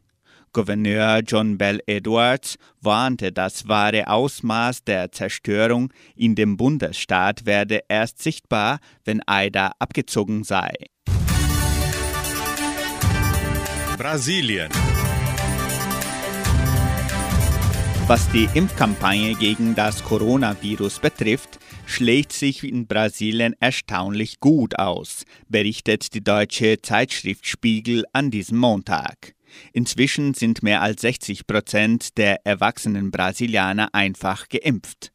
Gouverneur 0.51 1.21
John 1.25 1.57
Bell 1.57 1.79
Edwards 1.87 2.57
warnte, 2.81 3.31
das 3.31 3.69
wahre 3.69 4.09
Ausmaß 4.09 4.83
der 4.83 5.13
Zerstörung 5.13 5.93
in 6.17 6.35
dem 6.35 6.57
Bundesstaat 6.57 7.45
werde 7.45 7.83
erst 7.87 8.21
sichtbar, 8.21 8.79
wenn 9.05 9.21
Ida 9.25 9.71
abgezogen 9.79 10.43
sei. 10.43 10.73
Brasilien. 13.97 14.69
Was 18.07 18.29
die 18.31 18.47
Impfkampagne 18.53 19.33
gegen 19.33 19.73
das 19.73 20.03
Coronavirus 20.03 20.99
betrifft, 20.99 21.57
schlägt 21.85 22.33
sich 22.33 22.63
in 22.63 22.87
Brasilien 22.87 23.55
erstaunlich 23.59 24.39
gut 24.39 24.77
aus, 24.77 25.23
berichtet 25.47 26.13
die 26.13 26.23
deutsche 26.23 26.81
Zeitschrift 26.81 27.45
Spiegel 27.45 28.05
an 28.13 28.31
diesem 28.31 28.57
Montag. 28.57 29.35
Inzwischen 29.73 30.33
sind 30.33 30.63
mehr 30.63 30.81
als 30.81 31.01
60 31.01 31.47
Prozent 31.47 32.17
der 32.17 32.45
erwachsenen 32.45 33.11
Brasilianer 33.11 33.93
einfach 33.93 34.49
geimpft. 34.49 35.11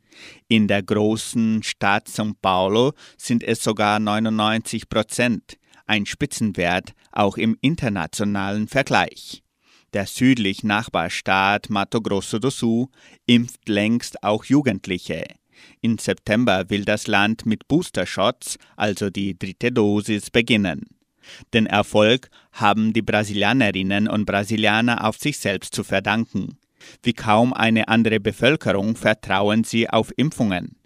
In 0.48 0.68
der 0.68 0.82
großen 0.82 1.62
Stadt 1.62 2.08
São 2.08 2.34
Paulo 2.40 2.92
sind 3.16 3.42
es 3.42 3.62
sogar 3.62 3.98
99 3.98 4.88
Prozent, 4.88 5.56
ein 5.86 6.06
Spitzenwert 6.06 6.92
auch 7.12 7.36
im 7.36 7.56
internationalen 7.60 8.68
Vergleich. 8.68 9.42
Der 9.92 10.06
südlich 10.06 10.62
Nachbarstaat 10.62 11.68
Mato 11.68 12.00
Grosso 12.00 12.38
do 12.38 12.50
Sul 12.50 12.86
impft 13.26 13.68
längst 13.68 14.22
auch 14.22 14.44
Jugendliche. 14.44 15.39
Im 15.80 15.98
September 15.98 16.68
will 16.68 16.84
das 16.84 17.06
Land 17.06 17.46
mit 17.46 17.68
Booster-Shots, 17.68 18.58
also 18.76 19.10
die 19.10 19.38
dritte 19.38 19.72
Dosis, 19.72 20.30
beginnen. 20.30 20.86
Den 21.52 21.66
Erfolg 21.66 22.30
haben 22.52 22.92
die 22.92 23.02
Brasilianerinnen 23.02 24.08
und 24.08 24.24
Brasilianer 24.24 25.06
auf 25.06 25.18
sich 25.18 25.38
selbst 25.38 25.74
zu 25.74 25.84
verdanken. 25.84 26.58
Wie 27.02 27.12
kaum 27.12 27.52
eine 27.52 27.88
andere 27.88 28.20
Bevölkerung 28.20 28.96
vertrauen 28.96 29.64
sie 29.64 29.88
auf 29.88 30.12
Impfungen. 30.16 30.79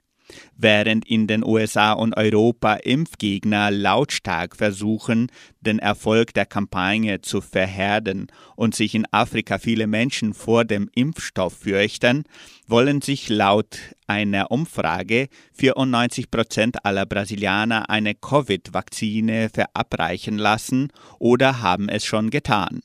Während 0.56 1.06
in 1.06 1.26
den 1.26 1.44
USA 1.44 1.92
und 1.92 2.16
Europa 2.16 2.74
Impfgegner 2.74 3.70
lautstark 3.70 4.56
versuchen, 4.56 5.30
den 5.60 5.78
Erfolg 5.78 6.32
der 6.34 6.46
Kampagne 6.46 7.20
zu 7.20 7.40
verhärden 7.40 8.28
und 8.56 8.74
sich 8.74 8.94
in 8.94 9.06
Afrika 9.10 9.58
viele 9.58 9.86
Menschen 9.86 10.34
vor 10.34 10.64
dem 10.64 10.88
Impfstoff 10.94 11.54
fürchten, 11.54 12.24
wollen 12.66 13.02
sich 13.02 13.28
laut 13.28 13.78
einer 14.06 14.50
Umfrage 14.50 15.28
94 15.54 16.30
Prozent 16.30 16.84
aller 16.84 17.06
Brasilianer 17.06 17.90
eine 17.90 18.14
Covid-Vakzine 18.14 19.50
verabreichen 19.50 20.38
lassen 20.38 20.88
oder 21.18 21.60
haben 21.60 21.88
es 21.88 22.04
schon 22.04 22.30
getan. 22.30 22.80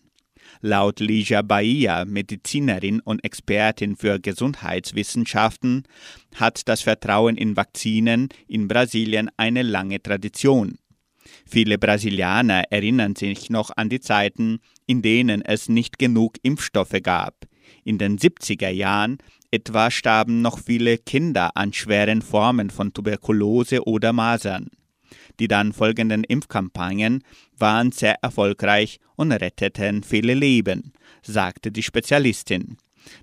Laut 0.61 0.99
Ligia 0.99 1.41
Bahia, 1.41 2.03
Medizinerin 2.03 2.99
und 2.99 3.23
Expertin 3.23 3.95
für 3.95 4.19
Gesundheitswissenschaften, 4.19 5.83
hat 6.35 6.67
das 6.67 6.81
Vertrauen 6.81 7.37
in 7.37 7.55
Vakzinen 7.55 8.29
in 8.47 8.67
Brasilien 8.67 9.29
eine 9.37 9.63
lange 9.63 10.01
Tradition. 10.01 10.77
Viele 11.45 11.77
Brasilianer 11.77 12.63
erinnern 12.69 13.15
sich 13.15 13.49
noch 13.49 13.71
an 13.75 13.89
die 13.89 13.99
Zeiten, 13.99 14.59
in 14.87 15.01
denen 15.01 15.41
es 15.41 15.69
nicht 15.69 15.99
genug 15.99 16.37
Impfstoffe 16.43 17.01
gab. 17.03 17.45
In 17.83 17.97
den 17.97 18.17
70er 18.17 18.69
Jahren 18.69 19.17
etwa 19.51 19.89
starben 19.91 20.41
noch 20.41 20.59
viele 20.59 20.97
Kinder 20.97 21.55
an 21.55 21.73
schweren 21.73 22.21
Formen 22.21 22.69
von 22.69 22.93
Tuberkulose 22.93 23.85
oder 23.85 24.13
Masern. 24.13 24.69
Die 25.39 25.47
dann 25.47 25.73
folgenden 25.73 26.23
Impfkampagnen 26.23 27.23
waren 27.57 27.91
sehr 27.91 28.15
erfolgreich 28.21 28.99
und 29.15 29.31
retteten 29.31 30.03
viele 30.03 30.33
Leben, 30.33 30.93
sagte 31.23 31.71
die 31.71 31.83
Spezialistin. 31.83 32.77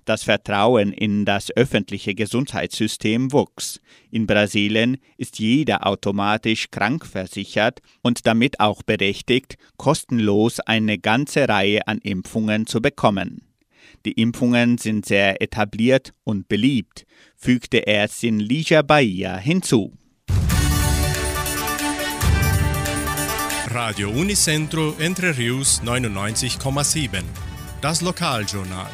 Das 0.05 0.23
Vertrauen 0.23 0.93
in 0.93 1.25
das 1.25 1.55
öffentliche 1.55 2.15
Gesundheitssystem 2.15 3.31
wuchs. 3.31 3.79
In 4.11 4.27
Brasilien 4.27 4.97
ist 5.17 5.39
jeder 5.39 5.85
automatisch 5.85 6.69
krankversichert 6.71 7.79
und 8.01 8.25
damit 8.25 8.59
auch 8.59 8.83
berechtigt, 8.83 9.57
kostenlos 9.77 10.59
eine 10.59 10.97
ganze 10.97 11.47
Reihe 11.47 11.87
an 11.87 11.99
Impfungen 11.99 12.67
zu 12.67 12.81
bekommen. 12.81 13.41
Die 14.05 14.13
Impfungen 14.13 14.77
sind 14.77 15.05
sehr 15.05 15.41
etabliert 15.41 16.13
und 16.23 16.47
beliebt, 16.47 17.05
fügte 17.35 17.87
Ärztin 17.87 18.39
Ligia 18.39 18.81
Bahia 18.81 19.37
hinzu. 19.37 19.93
Radio 23.69 24.09
Unicentro 24.09 24.95
Entre 24.97 25.37
Rius 25.37 25.81
99,7. 25.83 27.21
Das 27.81 28.01
Lokaljournal. 28.01 28.87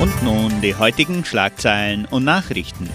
Und 0.00 0.22
nun 0.22 0.60
die 0.60 0.74
heutigen 0.74 1.24
Schlagzeilen 1.24 2.04
und 2.06 2.24
Nachrichten. 2.24 2.90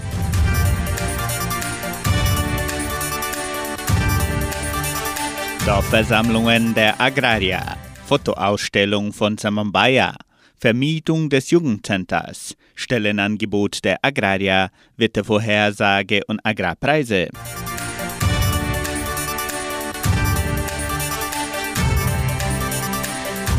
Dorfversammlungen 5.66 6.74
der 6.74 7.00
Agrarier, 7.00 7.62
Fotoausstellung 8.06 9.14
von 9.14 9.38
Samambaya, 9.38 10.16
Vermietung 10.58 11.30
des 11.30 11.52
Jugendcenters, 11.52 12.56
Stellenangebot 12.76 13.84
der 13.86 14.00
Agrarier, 14.02 14.72
Wettervorhersage 14.98 16.22
und 16.28 16.40
Agrarpreise. 16.44 17.30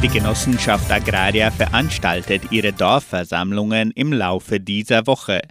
Die 0.02 0.08
Genossenschaft 0.08 0.90
Agraria 0.90 1.50
veranstaltet 1.50 2.50
ihre 2.50 2.72
Dorfversammlungen 2.72 3.90
im 3.90 4.14
Laufe 4.14 4.58
dieser 4.58 5.06
Woche. 5.06 5.42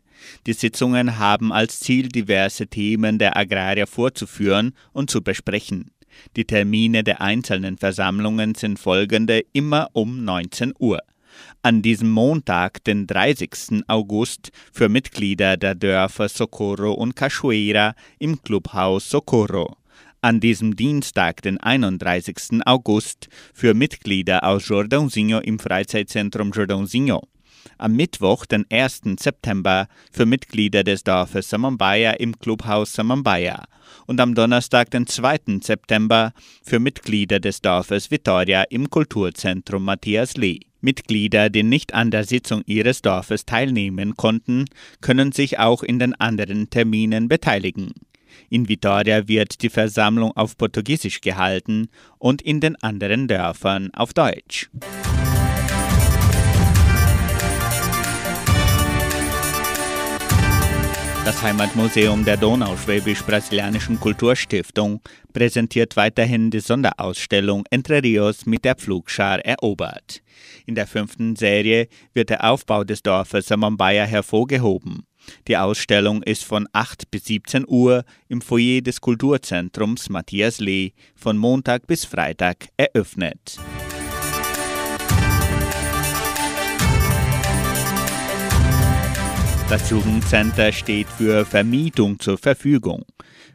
Die 0.47 0.53
Sitzungen 0.53 1.19
haben 1.19 1.53
als 1.53 1.79
Ziel, 1.79 2.09
diverse 2.09 2.65
Themen 2.65 3.19
der 3.19 3.37
Agrarier 3.37 3.85
vorzuführen 3.85 4.73
und 4.91 5.11
zu 5.11 5.21
besprechen. 5.21 5.91
Die 6.35 6.45
Termine 6.45 7.03
der 7.03 7.21
einzelnen 7.21 7.77
Versammlungen 7.77 8.55
sind 8.55 8.79
folgende 8.79 9.43
immer 9.53 9.89
um 9.93 10.25
19 10.25 10.73
Uhr. 10.79 10.99
An 11.61 11.83
diesem 11.83 12.09
Montag, 12.09 12.83
den 12.85 13.05
30. 13.05 13.83
August, 13.87 14.49
für 14.73 14.89
Mitglieder 14.89 15.57
der 15.57 15.75
Dörfer 15.75 16.27
Socorro 16.27 16.93
und 16.93 17.15
Cachoeira 17.15 17.93
im 18.17 18.41
Clubhaus 18.41 19.11
Socorro 19.11 19.78
an 20.21 20.39
diesem 20.39 20.75
Dienstag, 20.75 21.41
den 21.41 21.57
31. 21.57 22.65
August, 22.65 23.27
für 23.53 23.73
Mitglieder 23.73 24.43
aus 24.43 24.65
Jordãozinho 24.67 25.39
im 25.39 25.59
Freizeitzentrum 25.59 26.51
Jordãozinho. 26.51 27.23
Am 27.77 27.95
Mittwoch, 27.95 28.45
den 28.45 28.65
1. 28.69 29.01
September, 29.19 29.87
für 30.11 30.25
Mitglieder 30.25 30.83
des 30.83 31.03
Dorfes 31.03 31.49
Samambaya 31.49 32.11
im 32.11 32.37
Clubhaus 32.37 32.93
Samambaya. 32.93 33.65
Und 34.05 34.19
am 34.19 34.35
Donnerstag, 34.35 34.91
den 34.91 35.07
2. 35.07 35.59
September, 35.61 36.33
für 36.63 36.79
Mitglieder 36.79 37.39
des 37.39 37.61
Dorfes 37.61 38.11
Vitoria 38.11 38.63
im 38.63 38.89
Kulturzentrum 38.89 39.83
Matthias 39.83 40.35
Lee. 40.35 40.59
Mitglieder, 40.81 41.49
die 41.49 41.63
nicht 41.63 41.93
an 41.93 42.11
der 42.11 42.23
Sitzung 42.23 42.63
ihres 42.65 43.01
Dorfes 43.01 43.45
teilnehmen 43.45 44.15
konnten, 44.15 44.65
können 45.01 45.31
sich 45.31 45.59
auch 45.59 45.83
in 45.83 45.99
den 45.99 46.15
anderen 46.15 46.69
Terminen 46.69 47.27
beteiligen. 47.27 47.93
In 48.49 48.69
Vitoria 48.69 49.27
wird 49.27 49.61
die 49.61 49.69
Versammlung 49.69 50.31
auf 50.35 50.57
Portugiesisch 50.57 51.21
gehalten 51.21 51.89
und 52.17 52.41
in 52.41 52.59
den 52.59 52.75
anderen 52.77 53.27
Dörfern 53.27 53.89
auf 53.93 54.13
Deutsch. 54.13 54.69
Das 61.29 61.43
Heimatmuseum 61.43 62.25
der 62.25 62.37
Donauschwäbisch-Brasilianischen 62.37 63.99
Kulturstiftung 63.99 64.99
präsentiert 65.31 65.95
weiterhin 65.95 66.49
die 66.49 66.59
Sonderausstellung 66.59 67.65
Entre 67.69 68.01
Rios 68.01 68.47
mit 68.47 68.65
der 68.65 68.73
Pflugschar 68.73 69.37
erobert. 69.45 70.23
In 70.65 70.73
der 70.73 70.87
fünften 70.87 71.35
Serie 71.35 71.87
wird 72.15 72.31
der 72.31 72.49
Aufbau 72.49 72.83
des 72.83 73.03
Dorfes 73.03 73.45
Samambaya 73.45 74.05
hervorgehoben. 74.05 75.05
Die 75.47 75.57
Ausstellung 75.57 76.23
ist 76.23 76.43
von 76.43 76.67
8 76.73 77.11
bis 77.11 77.25
17 77.25 77.65
Uhr 77.67 78.03
im 78.27 78.41
Foyer 78.41 78.81
des 78.81 79.01
Kulturzentrums 79.01 80.09
Matthias 80.09 80.59
Lee 80.59 80.91
von 81.15 81.37
Montag 81.37 81.87
bis 81.87 82.05
Freitag 82.05 82.69
eröffnet. 82.77 83.57
Das 89.69 89.87
Jugendcenter 89.91 90.71
steht 90.71 91.07
für 91.07 91.45
Vermietung 91.45 92.19
zur 92.19 92.39
Verfügung. 92.39 93.05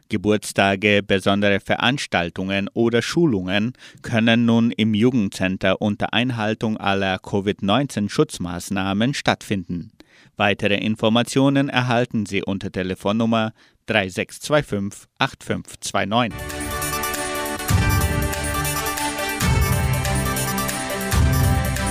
Geburtstage, 0.07 1.01
besondere 1.03 1.59
Veranstaltungen 1.59 2.69
oder 2.73 3.01
Schulungen 3.01 3.73
können 4.01 4.45
nun 4.45 4.71
im 4.71 4.93
Jugendcenter 4.93 5.81
unter 5.81 6.13
Einhaltung 6.13 6.77
aller 6.77 7.17
Covid-19-Schutzmaßnahmen 7.17 9.13
stattfinden. 9.13 9.91
Weitere 10.37 10.75
Informationen 10.75 11.69
erhalten 11.69 12.25
Sie 12.25 12.43
unter 12.43 12.71
Telefonnummer 12.71 13.53
3625 13.85 15.07
8529. 15.17 16.33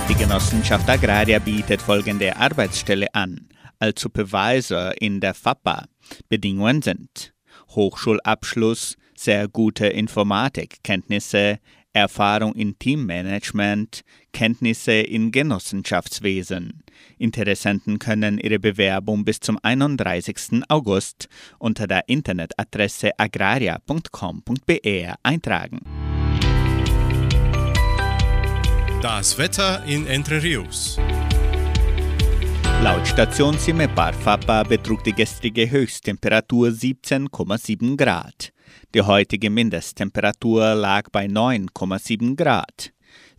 Die 0.07 0.13
Genossenschaft 0.13 0.87
Agraria 0.87 1.39
bietet 1.39 1.81
folgende 1.81 2.35
Arbeitsstelle 2.37 3.07
an. 3.13 3.49
Als 3.79 4.01
Supervisor 4.01 4.93
in 5.01 5.19
der 5.19 5.33
FAPA. 5.33 5.85
Bedingungen 6.29 6.83
sind 6.83 7.33
Hochschulabschluss, 7.69 8.95
sehr 9.15 9.47
gute 9.47 9.87
Informatikkenntnisse, 9.87 11.59
Erfahrung 11.93 12.53
in 12.53 12.77
Teammanagement, 12.77 14.01
Kenntnisse 14.31 14.93
in 14.93 15.31
Genossenschaftswesen. 15.31 16.84
Interessenten 17.17 17.99
können 17.99 18.37
ihre 18.37 18.59
Bewerbung 18.59 19.25
bis 19.25 19.39
zum 19.39 19.57
31. 19.61 20.63
August 20.69 21.27
unter 21.59 21.87
der 21.87 22.07
Internetadresse 22.07 23.11
agraria.com.br 23.17 25.13
eintragen. 25.23 25.79
Das 29.01 29.37
Wetter 29.37 29.83
in 29.85 30.07
Entre 30.07 30.41
Rios. 30.41 30.97
Laut 32.81 33.07
Station 33.07 33.57
Cimepar 33.57 34.13
Fapa 34.13 34.63
betrug 34.63 35.03
die 35.03 35.13
gestrige 35.13 35.69
Höchsttemperatur 35.69 36.69
17,7 36.69 37.97
Grad. 37.97 38.51
Die 38.93 39.01
heutige 39.01 39.49
Mindesttemperatur 39.49 40.75
lag 40.75 41.09
bei 41.11 41.25
9,7 41.25 42.35
Grad. 42.35 42.94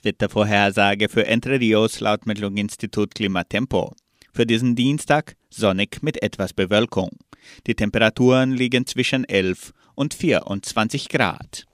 Wettervorhersage 0.07 1.09
für 1.09 1.27
Entre 1.27 1.61
Rios 1.61 2.01
laut 2.01 2.27
Metlog-Institut 2.27 3.15
Klimatempo. 3.15 3.93
Für 4.33 4.47
diesen 4.47 4.77
Dienstag 4.77 5.35
sonnig 5.51 6.03
mit 6.03 6.23
etwas 6.23 6.53
Bewölkung. 6.53 7.11
Die 7.67 7.75
Temperaturen 7.75 8.53
liegen 8.53 8.87
zwischen 8.87 9.25
11 9.25 9.73
und 9.97 10.15
24 10.15 11.09
Grad. 11.09 11.65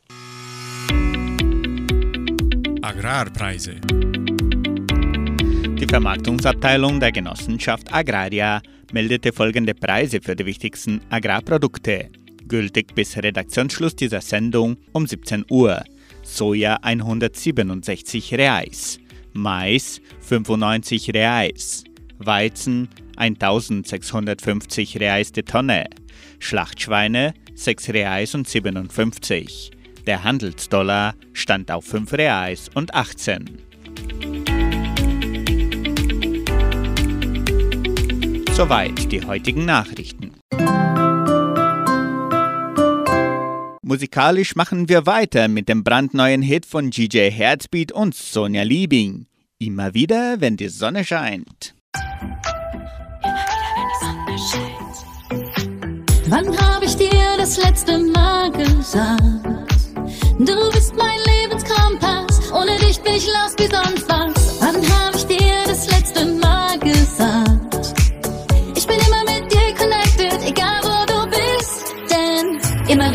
Agrarpreise. 2.81 3.77
Die 5.79 5.87
Vermarktungsabteilung 5.87 7.01
der 7.01 7.13
Genossenschaft 7.13 7.93
Agraria 7.93 8.63
meldete 8.93 9.33
folgende 9.33 9.75
Preise 9.75 10.21
für 10.23 10.35
die 10.35 10.47
wichtigsten 10.47 11.03
Agrarprodukte. 11.11 12.09
Gültig 12.49 12.95
bis 12.95 13.17
Redaktionsschluss 13.17 13.95
dieser 13.95 14.21
Sendung 14.23 14.79
um 14.93 15.07
17 15.07 15.45
Uhr. 15.51 15.83
Soja 16.23 16.79
167 16.83 18.35
Reais, 18.35 18.99
Mais 19.33 20.01
95 20.21 21.13
Reais, 21.15 21.85
Weizen 22.19 22.89
1650 23.17 25.01
Reais 25.01 25.33
die 25.33 25.43
Tonne, 25.43 25.87
Schlachtschweine 26.39 27.35
6 27.55 27.91
Reais 27.91 28.35
und 28.35 28.49
57. 28.49 29.71
Der 30.07 30.25
Handelsdollar 30.25 31.15
stand 31.33 31.71
auf 31.71 31.85
5 31.85 32.13
Reais 32.15 32.71
und 32.75 32.95
18. 32.95 33.59
Soweit 38.53 39.11
die 39.13 39.25
heutigen 39.25 39.65
Nachrichten. 39.65 40.32
Musikalisch 43.93 44.57
machen 44.57 44.89
wir 44.89 45.05
weiter 45.05 45.49
mit 45.49 45.69
dem 45.69 45.85
brandneuen 45.85 46.41
Hit 46.41 46.65
von 46.65 46.89
GJ 46.89 47.31
Herzbeat 47.31 47.93
und 47.93 48.15
Sonja 48.15 48.63
Liebing. 48.63 49.27
Immer 49.59 49.93
wieder, 49.93 50.41
wenn 50.41 50.57
die 50.57 50.69
Sonne 50.69 51.05
scheint. 51.05 51.75
Wann 56.27 56.57
hab 56.57 56.83
ich 56.83 56.97
dir 56.97 57.37
das 57.37 57.63
letzte 57.63 57.99
Mal 57.99 58.51
gesagt? 58.53 59.13
Du 60.39 60.71
bist 60.73 60.97
mein 60.97 61.19
Lebenskompass, 61.27 62.51
ohne 62.51 62.79
dich 62.79 62.99
bin 63.03 63.13
ich 63.17 63.27
lost 63.27 63.59
wie 63.59 63.67
sonst 63.67 64.09
was. 64.09 64.42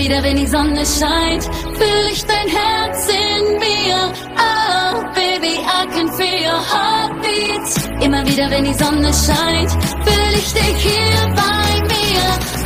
Wieder, 0.08 0.24
wenn 0.24 0.38
die 0.38 0.48
Sonne 0.48 0.86
scheint, 0.86 1.44
fühl 1.44 2.12
ich 2.12 2.24
dein 2.26 2.48
Herz 2.48 3.10
in 3.10 3.60
mir. 3.60 4.14
Oh, 4.38 5.04
baby, 5.14 5.60
I 5.60 5.86
can 5.94 6.10
feel 6.14 6.34
your 6.34 6.62
heartbeat. 6.72 8.04
Immer 8.04 8.26
wieder, 8.26 8.50
wenn 8.50 8.64
die 8.64 8.74
Sonne 8.74 9.12
scheint, 9.14 9.72
fühl 10.06 10.34
ich 10.34 10.54
dich 10.54 10.78
hier 10.78 11.36
bei 11.36 11.82
mir. 11.82 12.57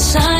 side 0.00 0.39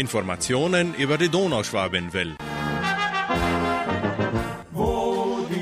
Informationen 0.00 0.94
über 0.94 1.18
die 1.18 1.28
Donauschwabenwelle. 1.28 2.36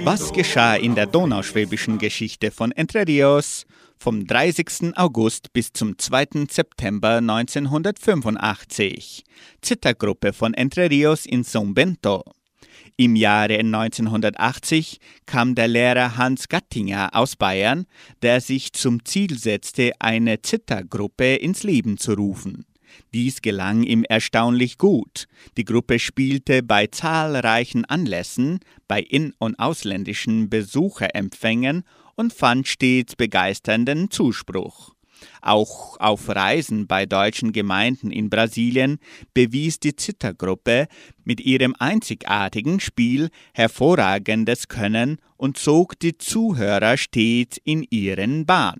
Was 0.04 0.32
geschah 0.32 0.76
in 0.76 0.94
der 0.94 1.06
donauschwäbischen 1.06 1.98
Geschichte 1.98 2.52
von 2.52 2.70
Entre 2.70 3.04
Rios 3.06 3.66
vom 3.98 4.28
30. 4.28 4.96
August 4.96 5.52
bis 5.52 5.72
zum 5.72 5.98
2. 5.98 6.46
September 6.48 7.16
1985? 7.16 9.24
Zittergruppe 9.60 10.32
von 10.32 10.54
Entre 10.54 10.88
Rios 10.88 11.26
in 11.26 11.42
São 11.42 11.74
Bento. 11.74 12.22
Im 12.96 13.16
Jahre 13.16 13.58
1980 13.58 15.00
kam 15.26 15.56
der 15.56 15.66
Lehrer 15.66 16.16
Hans 16.16 16.48
Gattinger 16.48 17.10
aus 17.12 17.34
Bayern, 17.34 17.86
der 18.22 18.40
sich 18.40 18.72
zum 18.72 19.04
Ziel 19.04 19.36
setzte, 19.36 19.90
eine 19.98 20.42
Zittergruppe 20.42 21.34
ins 21.34 21.64
Leben 21.64 21.98
zu 21.98 22.12
rufen. 22.12 22.67
Dies 23.12 23.42
gelang 23.42 23.82
ihm 23.82 24.04
erstaunlich 24.04 24.78
gut. 24.78 25.26
Die 25.56 25.64
Gruppe 25.64 25.98
spielte 25.98 26.62
bei 26.62 26.86
zahlreichen 26.86 27.84
Anlässen, 27.84 28.60
bei 28.86 29.00
in- 29.00 29.34
und 29.38 29.58
ausländischen 29.58 30.50
Besucherempfängen 30.50 31.84
und 32.16 32.32
fand 32.32 32.66
stets 32.66 33.16
begeisternden 33.16 34.10
Zuspruch. 34.10 34.94
Auch 35.40 35.98
auf 35.98 36.28
Reisen 36.28 36.86
bei 36.86 37.06
deutschen 37.06 37.52
Gemeinden 37.52 38.10
in 38.10 38.30
Brasilien 38.30 38.98
bewies 39.34 39.80
die 39.80 39.96
Zittergruppe 39.96 40.86
mit 41.24 41.40
ihrem 41.40 41.74
einzigartigen 41.78 42.80
Spiel 42.80 43.30
hervorragendes 43.54 44.68
Können 44.68 45.18
und 45.36 45.58
zog 45.58 45.98
die 45.98 46.18
Zuhörer 46.18 46.96
stets 46.96 47.58
in 47.64 47.84
ihren 47.90 48.46
Bahn. 48.46 48.78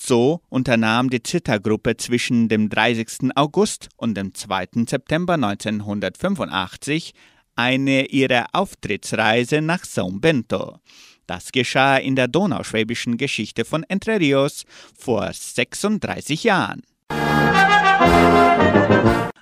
So 0.00 0.42
unternahm 0.48 1.10
die 1.10 1.24
Zittergruppe 1.24 1.96
zwischen 1.96 2.48
dem 2.48 2.68
30. 2.68 3.30
August 3.34 3.88
und 3.96 4.14
dem 4.16 4.32
2. 4.32 4.86
September 4.86 5.34
1985 5.34 7.14
eine 7.56 8.06
ihrer 8.06 8.46
Auftrittsreise 8.52 9.60
nach 9.60 9.82
São 9.82 10.20
Bento. 10.20 10.78
Das 11.26 11.50
geschah 11.50 11.96
in 11.96 12.14
der 12.14 12.28
donauschwäbischen 12.28 13.16
Geschichte 13.16 13.64
von 13.64 13.82
Entre 13.82 14.20
Rios 14.20 14.64
vor 14.96 15.32
36 15.32 16.44
Jahren. 16.44 16.82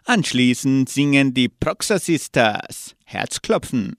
Anschließend 0.07 0.89
singen 0.89 1.35
die 1.35 1.51
Proxa 1.51 1.99
Sisters 1.99 2.97
Herzklopfen. 3.05 3.95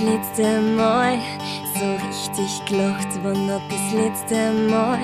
Letzte 0.00 0.60
Mal 0.60 1.18
so 1.74 1.84
richtig 2.06 2.64
gelacht? 2.64 3.08
Wann 3.22 3.50
hat 3.50 3.62
das 3.70 3.92
letzte 3.92 4.52
Mal 4.70 4.98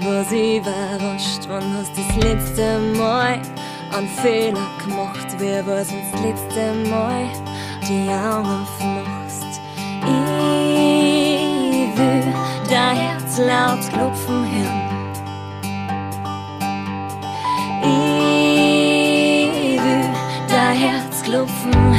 was 0.00 0.32
überrascht? 0.32 1.48
Wann 1.48 1.76
hast 1.76 1.92
das 1.96 2.16
letzte 2.24 2.78
Mal 2.96 3.40
einen 3.96 4.08
Fehler 4.08 4.66
gemacht? 4.84 5.26
Wer 5.38 5.66
war's 5.66 5.88
das 5.88 6.22
letzte 6.22 6.74
Mal 6.90 7.28
die 7.88 8.08
Augen 8.10 8.62
aufmachst? 8.62 9.60
Ich 10.02 11.98
will 11.98 12.34
dein 12.68 12.96
Herz 12.96 13.38
laut 13.38 13.92
klopfen 13.92 14.44
hören. 14.50 14.82
Ich 17.82 19.78
will 19.82 20.08
dein 20.48 20.76
Herz 20.76 21.22
klopfen 21.22 21.74
hören. 21.74 21.93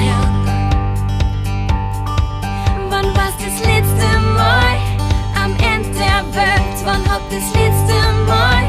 Das 7.35 7.53
letzte 7.53 7.93
Mal 8.25 8.63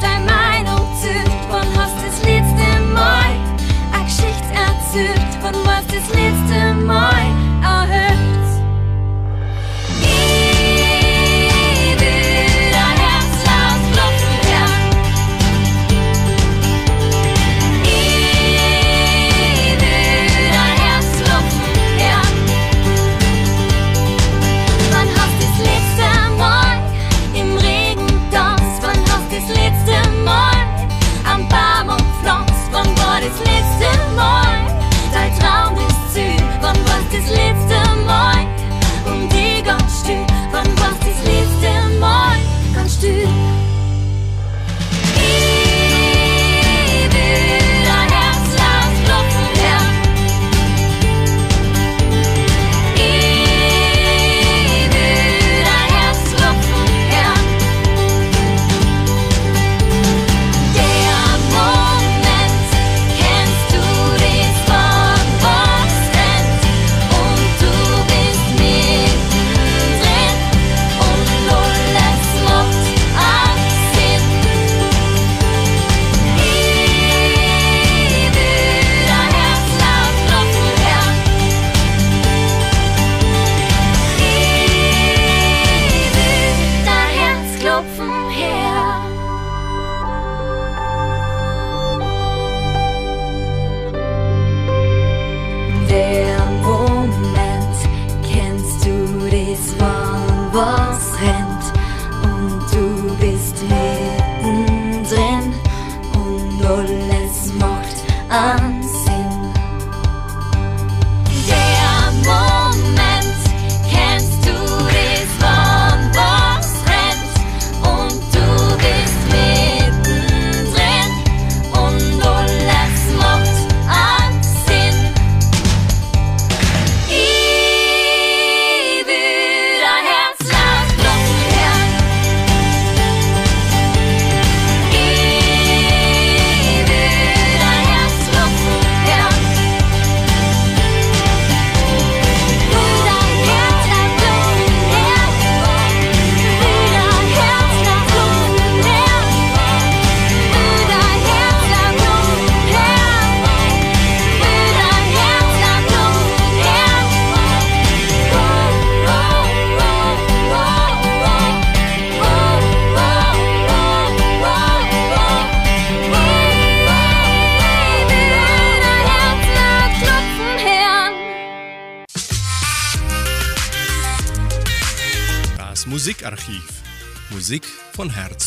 deine 0.00 0.24
Meinung 0.24 0.86
zählt? 1.00 1.30
Wann 1.50 1.66
hast 1.76 1.96
das 1.96 2.22
letzte 2.22 2.80
Mal 2.92 3.30
eine 3.92 4.04
Geschichte 4.04 4.52
erzählt? 4.54 5.38
Wann 5.42 5.54
war's 5.66 5.86
das 5.88 6.08
letzte 6.14 6.74
Mal 6.74 7.24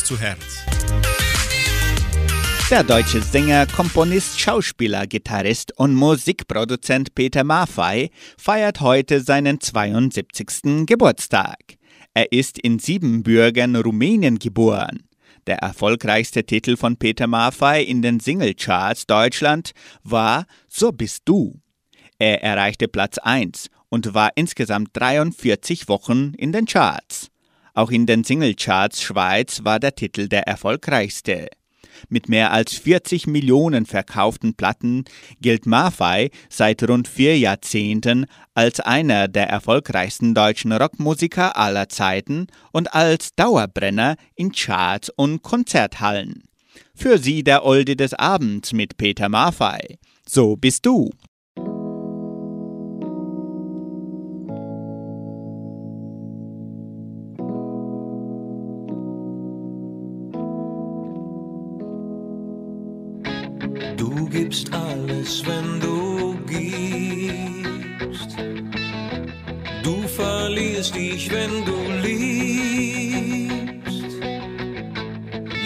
zu 0.07 0.17
Herz. 0.17 0.59
Der 2.71 2.83
deutsche 2.85 3.21
Sänger, 3.21 3.67
Komponist, 3.67 4.39
Schauspieler, 4.39 5.05
Gitarrist 5.05 5.77
und 5.77 5.95
Musikproduzent 5.95 7.13
Peter 7.13 7.43
Maffay 7.43 8.09
feiert 8.37 8.79
heute 8.79 9.19
seinen 9.19 9.59
72. 9.59 10.85
Geburtstag. 10.85 11.57
Er 12.13 12.31
ist 12.31 12.57
in 12.57 12.79
Siebenbürgen, 12.79 13.75
Rumänien 13.75 14.39
geboren. 14.39 15.03
Der 15.45 15.57
erfolgreichste 15.57 16.45
Titel 16.45 16.77
von 16.77 16.95
Peter 16.95 17.27
Maffay 17.27 17.83
in 17.83 18.01
den 18.01 18.21
Singlecharts 18.21 19.07
Deutschland 19.07 19.73
war 20.03 20.45
So 20.69 20.93
bist 20.93 21.23
du. 21.25 21.59
Er 22.17 22.41
erreichte 22.43 22.87
Platz 22.87 23.17
1 23.17 23.69
und 23.89 24.13
war 24.13 24.31
insgesamt 24.35 24.91
43 24.93 25.89
Wochen 25.89 26.33
in 26.37 26.53
den 26.53 26.65
Charts. 26.65 27.29
Auch 27.77 27.91
in 27.91 28.07
den 28.07 28.23
Singlecharts 28.23 29.03
Schweiz 29.03 29.63
war 29.63 29.79
der 29.79 29.93
Titel 29.93 30.27
der 30.27 30.47
erfolgreichste. 30.47 31.47
Mit 32.09 32.27
mehr 32.27 32.51
als 32.51 32.73
40 32.73 33.27
Millionen 33.27 33.85
verkauften 33.85 34.55
Platten 34.55 35.05
gilt 35.41 35.67
Maffei 35.67 36.31
seit 36.49 36.81
rund 36.89 37.07
vier 37.07 37.37
Jahrzehnten 37.37 38.25
als 38.55 38.79
einer 38.79 39.27
der 39.27 39.49
erfolgreichsten 39.49 40.33
deutschen 40.33 40.71
Rockmusiker 40.71 41.55
aller 41.55 41.87
Zeiten 41.87 42.47
und 42.71 42.95
als 42.95 43.35
Dauerbrenner 43.35 44.15
in 44.33 44.53
Charts 44.53 45.11
und 45.15 45.43
Konzerthallen. 45.43 46.45
Für 46.95 47.19
Sie 47.19 47.43
der 47.43 47.63
Olde 47.63 47.95
des 47.95 48.15
Abends 48.15 48.73
mit 48.73 48.97
Peter 48.97 49.29
Maffei. 49.29 49.99
So 50.27 50.55
bist 50.55 50.83
du. 50.87 51.11
Gibst 64.47 64.73
alles, 64.73 65.43
wenn 65.45 65.79
du 65.79 66.35
gibst. 66.45 68.37
Du 69.83 70.07
verlierst 70.07 70.95
dich, 70.95 71.29
wenn 71.31 71.65
du 71.65 71.91
liebst. 72.01 72.33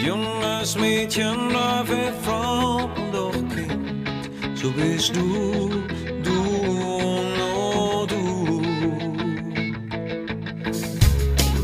Junges 0.04 0.76
Mädchen, 0.76 1.36
brave 1.50 2.12
Frau 2.22 2.90
auch 3.14 3.42
Kind, 3.54 4.30
so 4.54 4.70
bist 4.72 5.14
du, 5.14 5.70
du, 6.24 6.38
nur 7.38 8.06
du. 8.06 8.62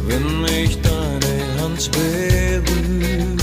Wenn 0.06 0.40
mich 0.42 0.78
deine 0.82 1.34
Hand 1.60 1.90
berührt, 1.90 3.37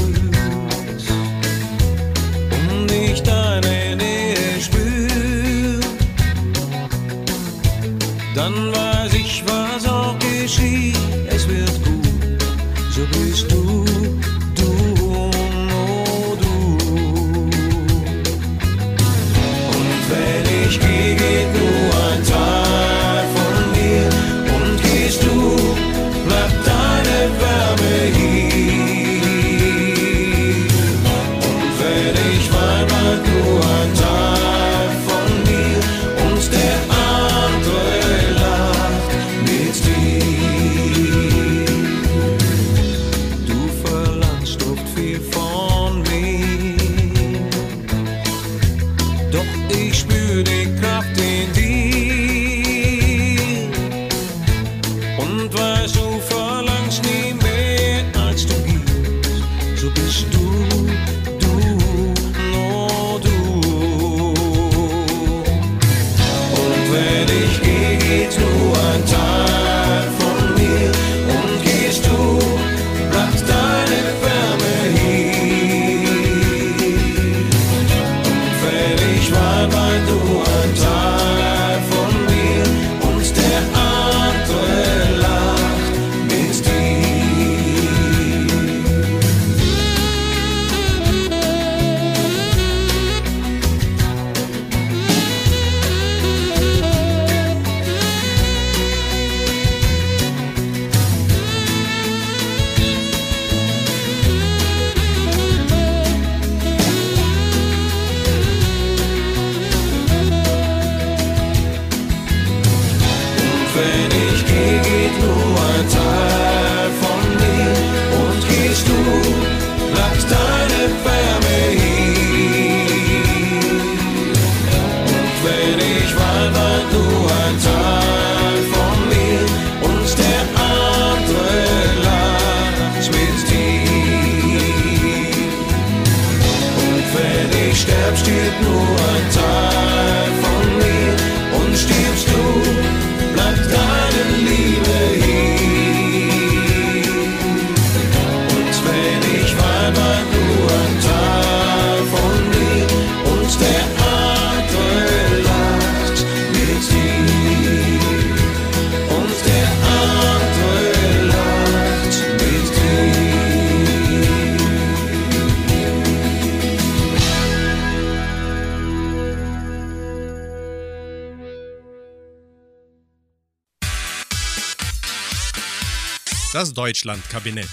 Deutschlandkabinett. 176.86 177.67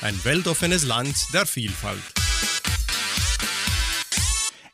Ein 0.00 0.18
weltoffenes 0.24 0.86
Land 0.86 1.14
der 1.34 1.44
Vielfalt. 1.44 2.00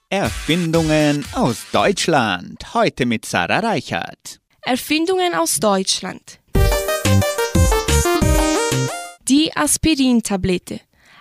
Erfindungen 0.08 1.24
aus 1.32 1.56
Deutschland. 1.72 2.72
Heute 2.72 3.04
mit 3.04 3.26
Sarah 3.26 3.58
Reichert. 3.58 4.38
Erfindungen 4.62 5.34
aus 5.34 5.56
Deutschland. 5.56 6.38
Die 9.28 9.50
Aspirintablette. 9.56 10.78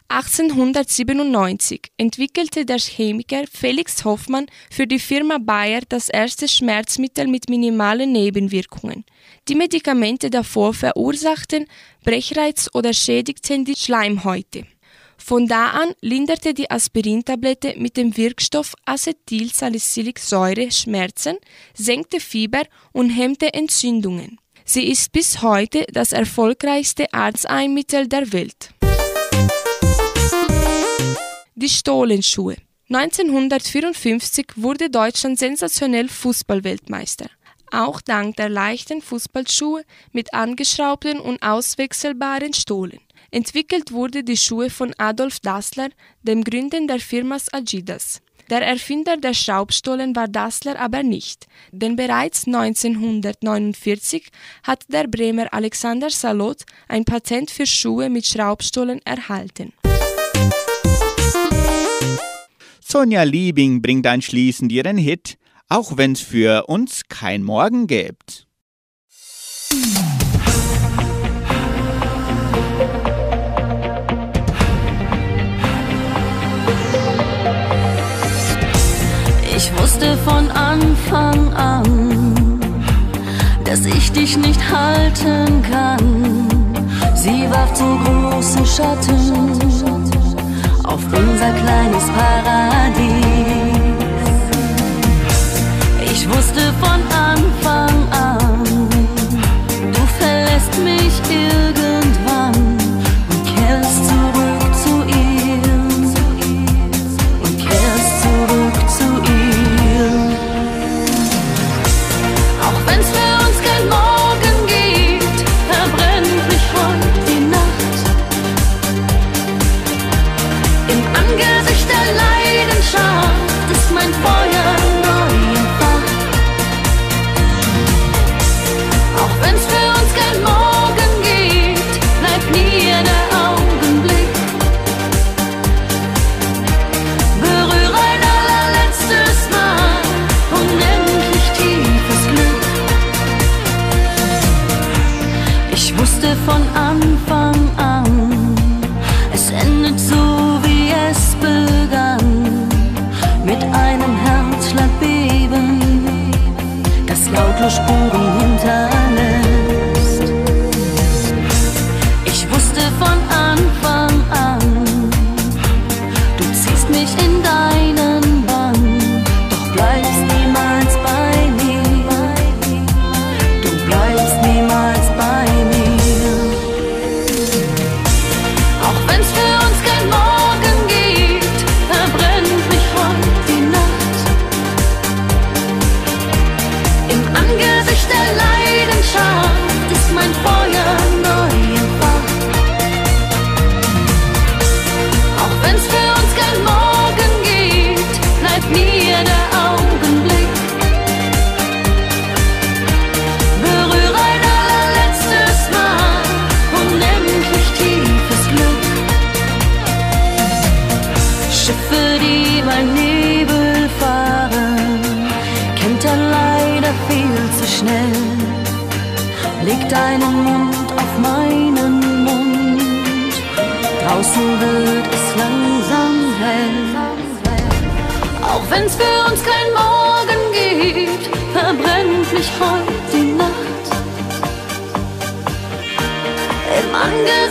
1897 0.09 1.91
entwickelte 1.97 2.65
der 2.65 2.79
Chemiker 2.79 3.43
Felix 3.51 4.05
Hoffmann 4.05 4.45
für 4.69 4.87
die 4.87 4.99
Firma 4.99 5.37
Bayer 5.37 5.81
das 5.89 6.07
erste 6.07 6.47
Schmerzmittel 6.47 7.27
mit 7.27 7.49
minimalen 7.49 8.13
Nebenwirkungen. 8.13 9.03
Die 9.49 9.55
Medikamente 9.55 10.29
davor 10.29 10.73
verursachten 10.73 11.65
Brechreiz 12.05 12.69
oder 12.73 12.93
schädigten 12.93 13.65
die 13.65 13.75
Schleimhäute. 13.75 14.65
Von 15.17 15.47
da 15.47 15.71
an 15.71 15.93
linderte 15.99 16.53
die 16.53 16.71
Aspirintablette 16.71 17.75
mit 17.77 17.97
dem 17.97 18.15
Wirkstoff 18.15 18.75
Acetylsalicylsäure 18.85 20.71
Schmerzen, 20.71 21.37
senkte 21.73 22.21
Fieber 22.21 22.63
und 22.93 23.09
hemmte 23.09 23.53
Entzündungen. 23.53 24.39
Sie 24.63 24.87
ist 24.89 25.11
bis 25.11 25.41
heute 25.41 25.85
das 25.91 26.13
erfolgreichste 26.13 27.11
Arzneimittel 27.13 28.07
der 28.07 28.31
Welt. 28.31 28.69
Die 31.59 31.69
Stohlenschuhe. 31.69 32.55
1954 32.89 34.45
wurde 34.57 34.91
Deutschland 34.91 35.39
sensationell 35.39 36.07
Fußballweltmeister. 36.07 37.31
Auch 37.71 37.99
dank 37.99 38.35
der 38.35 38.49
leichten 38.49 39.01
Fußballschuhe 39.01 39.83
mit 40.11 40.35
angeschraubten 40.35 41.19
und 41.19 41.41
auswechselbaren 41.41 42.53
Stohlen. 42.53 42.99
Entwickelt 43.31 43.91
wurde 43.91 44.23
die 44.23 44.37
Schuhe 44.37 44.69
von 44.69 44.93
Adolf 44.99 45.39
Dassler, 45.39 45.89
dem 46.21 46.43
Gründer 46.43 46.85
der 46.85 46.99
Firma 46.99 47.37
Adidas. 47.51 48.21
Der 48.51 48.61
Erfinder 48.61 49.17
der 49.17 49.33
Schraubstollen 49.33 50.15
war 50.15 50.27
Dassler 50.27 50.79
aber 50.79 51.01
nicht, 51.01 51.47
denn 51.71 51.95
bereits 51.95 52.45
1949 52.45 54.27
hat 54.61 54.83
der 54.89 55.07
Bremer 55.07 55.51
Alexander 55.51 56.11
Salot 56.11 56.61
ein 56.87 57.03
Patent 57.03 57.49
für 57.49 57.65
Schuhe 57.65 58.11
mit 58.11 58.27
Schraubstollen 58.27 59.01
erhalten. 59.05 59.73
Sonja 62.89 63.23
Liebing 63.23 63.81
bringt 63.81 64.07
anschließend 64.07 64.71
ihren 64.71 64.97
Hit, 64.97 65.37
auch 65.67 65.97
wenn's 65.97 66.21
für 66.21 66.67
uns 66.67 67.01
kein 67.09 67.43
Morgen 67.43 67.85
gibt. 67.85 68.47
Ich 79.53 79.73
wusste 79.77 80.17
von 80.19 80.49
Anfang 80.51 81.53
an, 81.55 82.61
dass 83.65 83.85
ich 83.85 84.13
dich 84.13 84.37
nicht 84.37 84.61
halten 84.71 85.61
kann. 85.69 86.47
Sie 87.15 87.49
warf 87.49 87.73
zu 87.73 87.83
großen 87.83 88.65
Schatten 88.65 89.76
auf 90.87 91.03
unser 91.11 91.51
kleines 91.51 92.05
Paradies. 92.17 93.17
Ich 96.11 96.27
wusste 96.29 96.73
von 96.81 97.01
Anfang 97.13 97.95
an, 98.11 98.63
du 99.93 100.01
verlässt 100.19 100.79
mich 100.83 101.13
irgendwann 101.29 101.66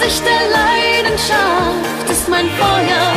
Der 0.06 0.48
Leidenschaft 0.52 2.08
ist 2.08 2.28
mein 2.28 2.48
Feuer 2.50 3.15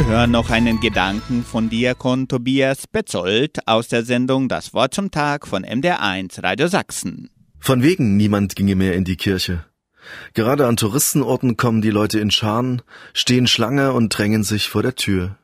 Sie 0.00 0.06
hören 0.06 0.30
noch 0.30 0.48
einen 0.48 0.80
Gedanken 0.80 1.44
von 1.44 1.68
Diakon 1.68 2.26
Tobias 2.26 2.86
Betzold 2.86 3.68
aus 3.68 3.88
der 3.88 4.02
Sendung 4.02 4.48
Das 4.48 4.72
Wort 4.72 4.94
zum 4.94 5.10
Tag 5.10 5.46
von 5.46 5.62
MDR1 5.62 6.42
Radio 6.42 6.68
Sachsen. 6.68 7.28
Von 7.58 7.82
wegen 7.82 8.16
niemand 8.16 8.56
ginge 8.56 8.76
mehr 8.76 8.94
in 8.94 9.04
die 9.04 9.18
Kirche. 9.18 9.66
Gerade 10.32 10.66
an 10.66 10.78
Touristenorten 10.78 11.58
kommen 11.58 11.82
die 11.82 11.90
Leute 11.90 12.18
in 12.18 12.30
Scharen, 12.30 12.80
stehen 13.12 13.46
Schlange 13.46 13.92
und 13.92 14.16
drängen 14.16 14.42
sich 14.42 14.70
vor 14.70 14.82
der 14.82 14.94
Tür. 14.94 15.36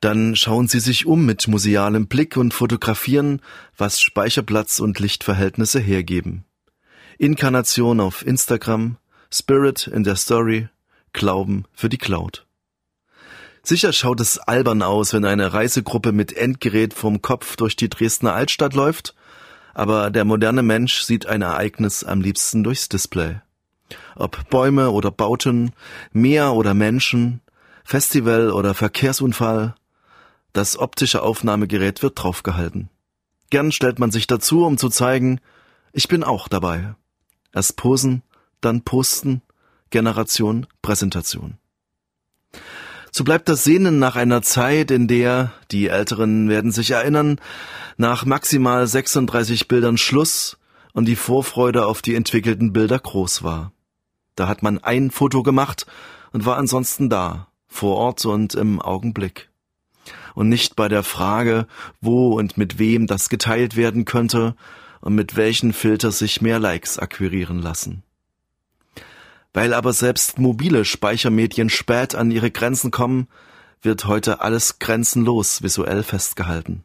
Dann 0.00 0.36
schauen 0.36 0.68
sie 0.68 0.78
sich 0.78 1.04
um 1.04 1.26
mit 1.26 1.48
musealem 1.48 2.06
Blick 2.06 2.36
und 2.36 2.54
fotografieren, 2.54 3.40
was 3.76 4.00
Speicherplatz 4.00 4.78
und 4.78 5.00
Lichtverhältnisse 5.00 5.80
hergeben. 5.80 6.44
Inkarnation 7.18 7.98
auf 7.98 8.24
Instagram, 8.24 8.98
Spirit 9.32 9.88
in 9.88 10.04
der 10.04 10.14
Story, 10.14 10.68
Glauben 11.12 11.64
für 11.72 11.88
die 11.88 11.98
Cloud. 11.98 12.46
Sicher 13.66 13.94
schaut 13.94 14.20
es 14.20 14.36
albern 14.36 14.82
aus, 14.82 15.14
wenn 15.14 15.24
eine 15.24 15.54
Reisegruppe 15.54 16.12
mit 16.12 16.36
Endgerät 16.36 16.92
vom 16.92 17.22
Kopf 17.22 17.56
durch 17.56 17.76
die 17.76 17.88
Dresdner 17.88 18.34
Altstadt 18.34 18.74
läuft, 18.74 19.14
aber 19.72 20.10
der 20.10 20.26
moderne 20.26 20.62
Mensch 20.62 21.00
sieht 21.00 21.26
ein 21.26 21.40
Ereignis 21.40 22.04
am 22.04 22.20
liebsten 22.20 22.62
durchs 22.62 22.90
Display. 22.90 23.40
Ob 24.16 24.50
Bäume 24.50 24.90
oder 24.90 25.10
Bauten, 25.10 25.72
Meer 26.12 26.52
oder 26.52 26.74
Menschen, 26.74 27.40
Festival 27.84 28.50
oder 28.50 28.74
Verkehrsunfall, 28.74 29.74
das 30.52 30.78
optische 30.78 31.22
Aufnahmegerät 31.22 32.02
wird 32.02 32.22
draufgehalten. 32.22 32.90
Gern 33.48 33.72
stellt 33.72 33.98
man 33.98 34.10
sich 34.10 34.26
dazu, 34.26 34.66
um 34.66 34.76
zu 34.76 34.90
zeigen, 34.90 35.40
ich 35.94 36.08
bin 36.08 36.22
auch 36.22 36.48
dabei. 36.48 36.96
Erst 37.54 37.78
posen, 37.78 38.22
dann 38.60 38.82
posten, 38.82 39.40
Generation 39.88 40.66
Präsentation. 40.82 41.56
So 43.16 43.22
bleibt 43.22 43.48
das 43.48 43.62
Sehnen 43.62 44.00
nach 44.00 44.16
einer 44.16 44.42
Zeit, 44.42 44.90
in 44.90 45.06
der, 45.06 45.52
die 45.70 45.86
Älteren 45.86 46.48
werden 46.48 46.72
sich 46.72 46.90
erinnern, 46.90 47.40
nach 47.96 48.24
maximal 48.24 48.88
36 48.88 49.68
Bildern 49.68 49.98
Schluss 49.98 50.58
und 50.94 51.04
die 51.04 51.14
Vorfreude 51.14 51.86
auf 51.86 52.02
die 52.02 52.16
entwickelten 52.16 52.72
Bilder 52.72 52.98
groß 52.98 53.44
war. 53.44 53.70
Da 54.34 54.48
hat 54.48 54.64
man 54.64 54.82
ein 54.82 55.12
Foto 55.12 55.44
gemacht 55.44 55.86
und 56.32 56.44
war 56.44 56.56
ansonsten 56.56 57.08
da, 57.08 57.46
vor 57.68 57.98
Ort 57.98 58.24
und 58.24 58.56
im 58.56 58.82
Augenblick. 58.82 59.48
Und 60.34 60.48
nicht 60.48 60.74
bei 60.74 60.88
der 60.88 61.04
Frage, 61.04 61.68
wo 62.00 62.36
und 62.36 62.58
mit 62.58 62.80
wem 62.80 63.06
das 63.06 63.28
geteilt 63.28 63.76
werden 63.76 64.06
könnte 64.06 64.56
und 65.00 65.14
mit 65.14 65.36
welchen 65.36 65.72
Filter 65.72 66.10
sich 66.10 66.42
mehr 66.42 66.58
Likes 66.58 66.98
akquirieren 66.98 67.60
lassen. 67.60 68.02
Weil 69.54 69.72
aber 69.72 69.92
selbst 69.92 70.38
mobile 70.38 70.84
Speichermedien 70.84 71.70
spät 71.70 72.14
an 72.14 72.30
ihre 72.30 72.50
Grenzen 72.50 72.90
kommen, 72.90 73.28
wird 73.80 74.06
heute 74.06 74.40
alles 74.40 74.80
grenzenlos 74.80 75.62
visuell 75.62 76.02
festgehalten. 76.02 76.84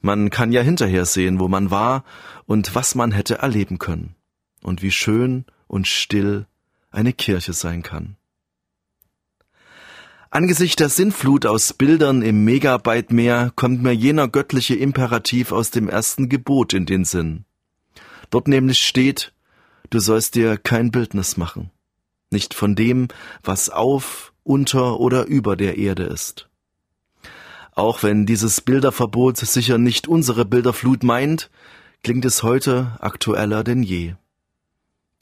Man 0.00 0.30
kann 0.30 0.50
ja 0.50 0.62
hinterher 0.62 1.04
sehen, 1.04 1.38
wo 1.38 1.48
man 1.48 1.70
war 1.70 2.04
und 2.46 2.74
was 2.74 2.94
man 2.94 3.12
hätte 3.12 3.38
erleben 3.38 3.78
können 3.78 4.14
und 4.62 4.82
wie 4.82 4.90
schön 4.90 5.44
und 5.66 5.86
still 5.86 6.46
eine 6.90 7.12
Kirche 7.12 7.52
sein 7.52 7.82
kann. 7.82 8.16
Angesichts 10.30 10.76
der 10.76 10.88
Sinnflut 10.88 11.46
aus 11.46 11.72
Bildern 11.72 12.22
im 12.22 12.44
Megabyte-Meer 12.44 13.52
kommt 13.56 13.82
mir 13.82 13.92
jener 13.92 14.28
göttliche 14.28 14.74
Imperativ 14.74 15.52
aus 15.52 15.70
dem 15.70 15.88
ersten 15.88 16.28
Gebot 16.28 16.74
in 16.74 16.86
den 16.86 17.04
Sinn. 17.04 17.44
Dort 18.30 18.46
nämlich 18.46 18.78
steht, 18.78 19.32
du 19.90 19.98
sollst 19.98 20.34
dir 20.34 20.56
kein 20.56 20.90
Bildnis 20.90 21.36
machen, 21.36 21.70
nicht 22.30 22.54
von 22.54 22.74
dem, 22.74 23.08
was 23.42 23.70
auf, 23.70 24.32
unter 24.42 24.98
oder 24.98 25.26
über 25.26 25.56
der 25.56 25.76
Erde 25.78 26.04
ist. 26.04 26.48
Auch 27.72 28.02
wenn 28.02 28.26
dieses 28.26 28.60
Bilderverbot 28.60 29.36
sicher 29.36 29.78
nicht 29.78 30.08
unsere 30.08 30.44
Bilderflut 30.44 31.04
meint, 31.04 31.50
klingt 32.02 32.24
es 32.24 32.42
heute 32.42 32.96
aktueller 33.00 33.62
denn 33.62 33.82
je. 33.82 34.14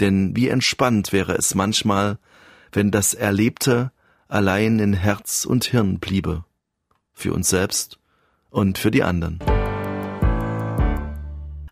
Denn 0.00 0.36
wie 0.36 0.48
entspannt 0.48 1.12
wäre 1.12 1.34
es 1.34 1.54
manchmal, 1.54 2.18
wenn 2.72 2.90
das 2.90 3.14
Erlebte 3.14 3.92
allein 4.28 4.78
in 4.78 4.92
Herz 4.92 5.44
und 5.44 5.64
Hirn 5.64 5.98
bliebe, 5.98 6.44
für 7.12 7.32
uns 7.32 7.48
selbst 7.48 7.98
und 8.50 8.78
für 8.78 8.90
die 8.90 9.02
anderen. 9.02 9.38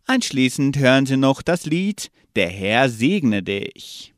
Anschließend 0.06 0.78
hören 0.78 1.06
Sie 1.06 1.16
noch 1.16 1.40
das 1.40 1.64
Lied 1.64 2.10
Der 2.36 2.48
Herr 2.48 2.88
segne 2.88 3.42
dich. 3.42 4.13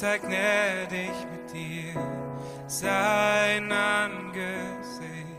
Zeig 0.00 0.22
gnädig 0.22 1.12
mit 1.30 1.52
dir. 1.52 1.94
Sein 2.66 3.70
Angesicht, 3.72 5.36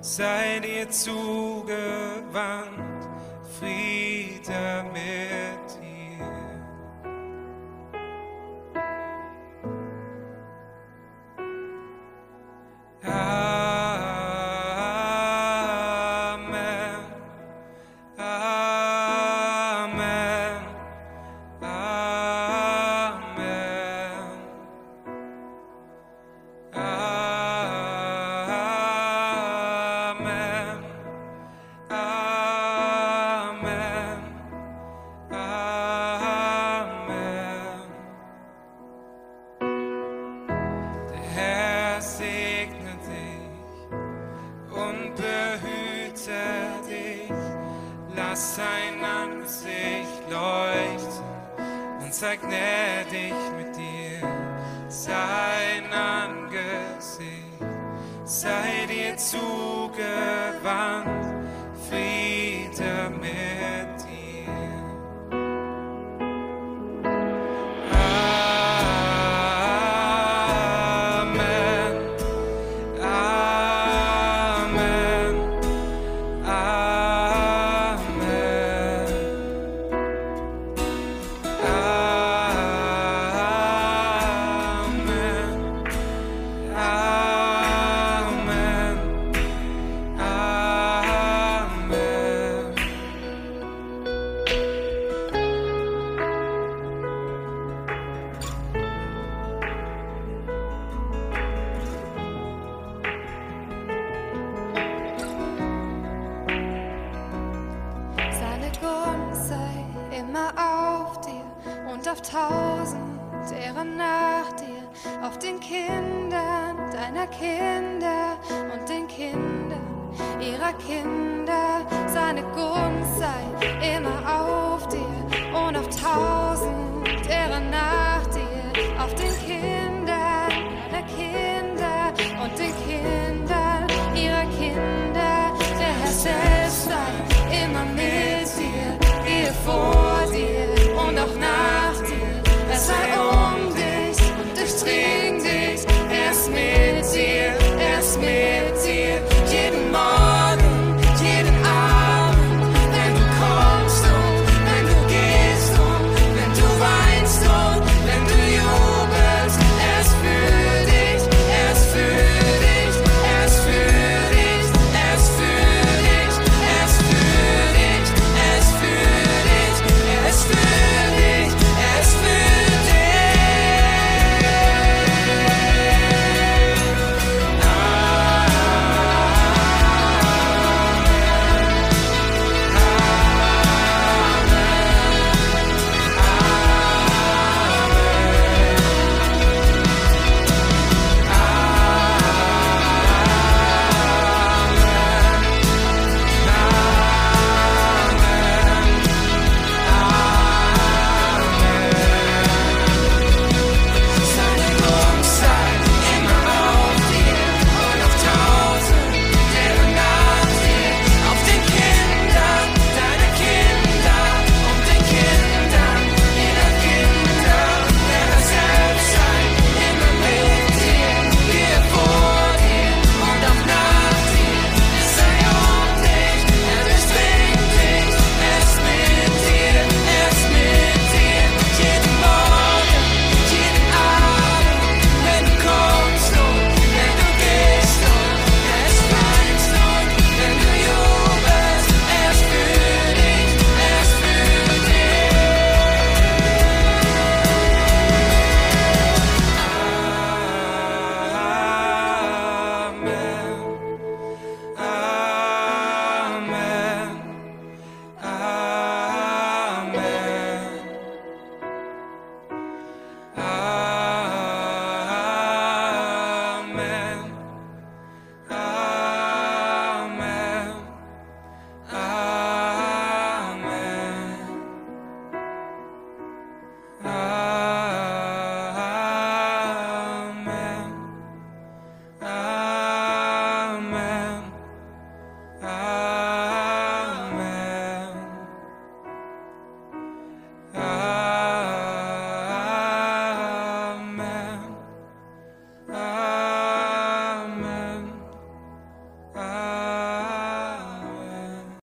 sei 0.00 0.58
dir 0.60 0.88
zugewandt, 0.90 2.63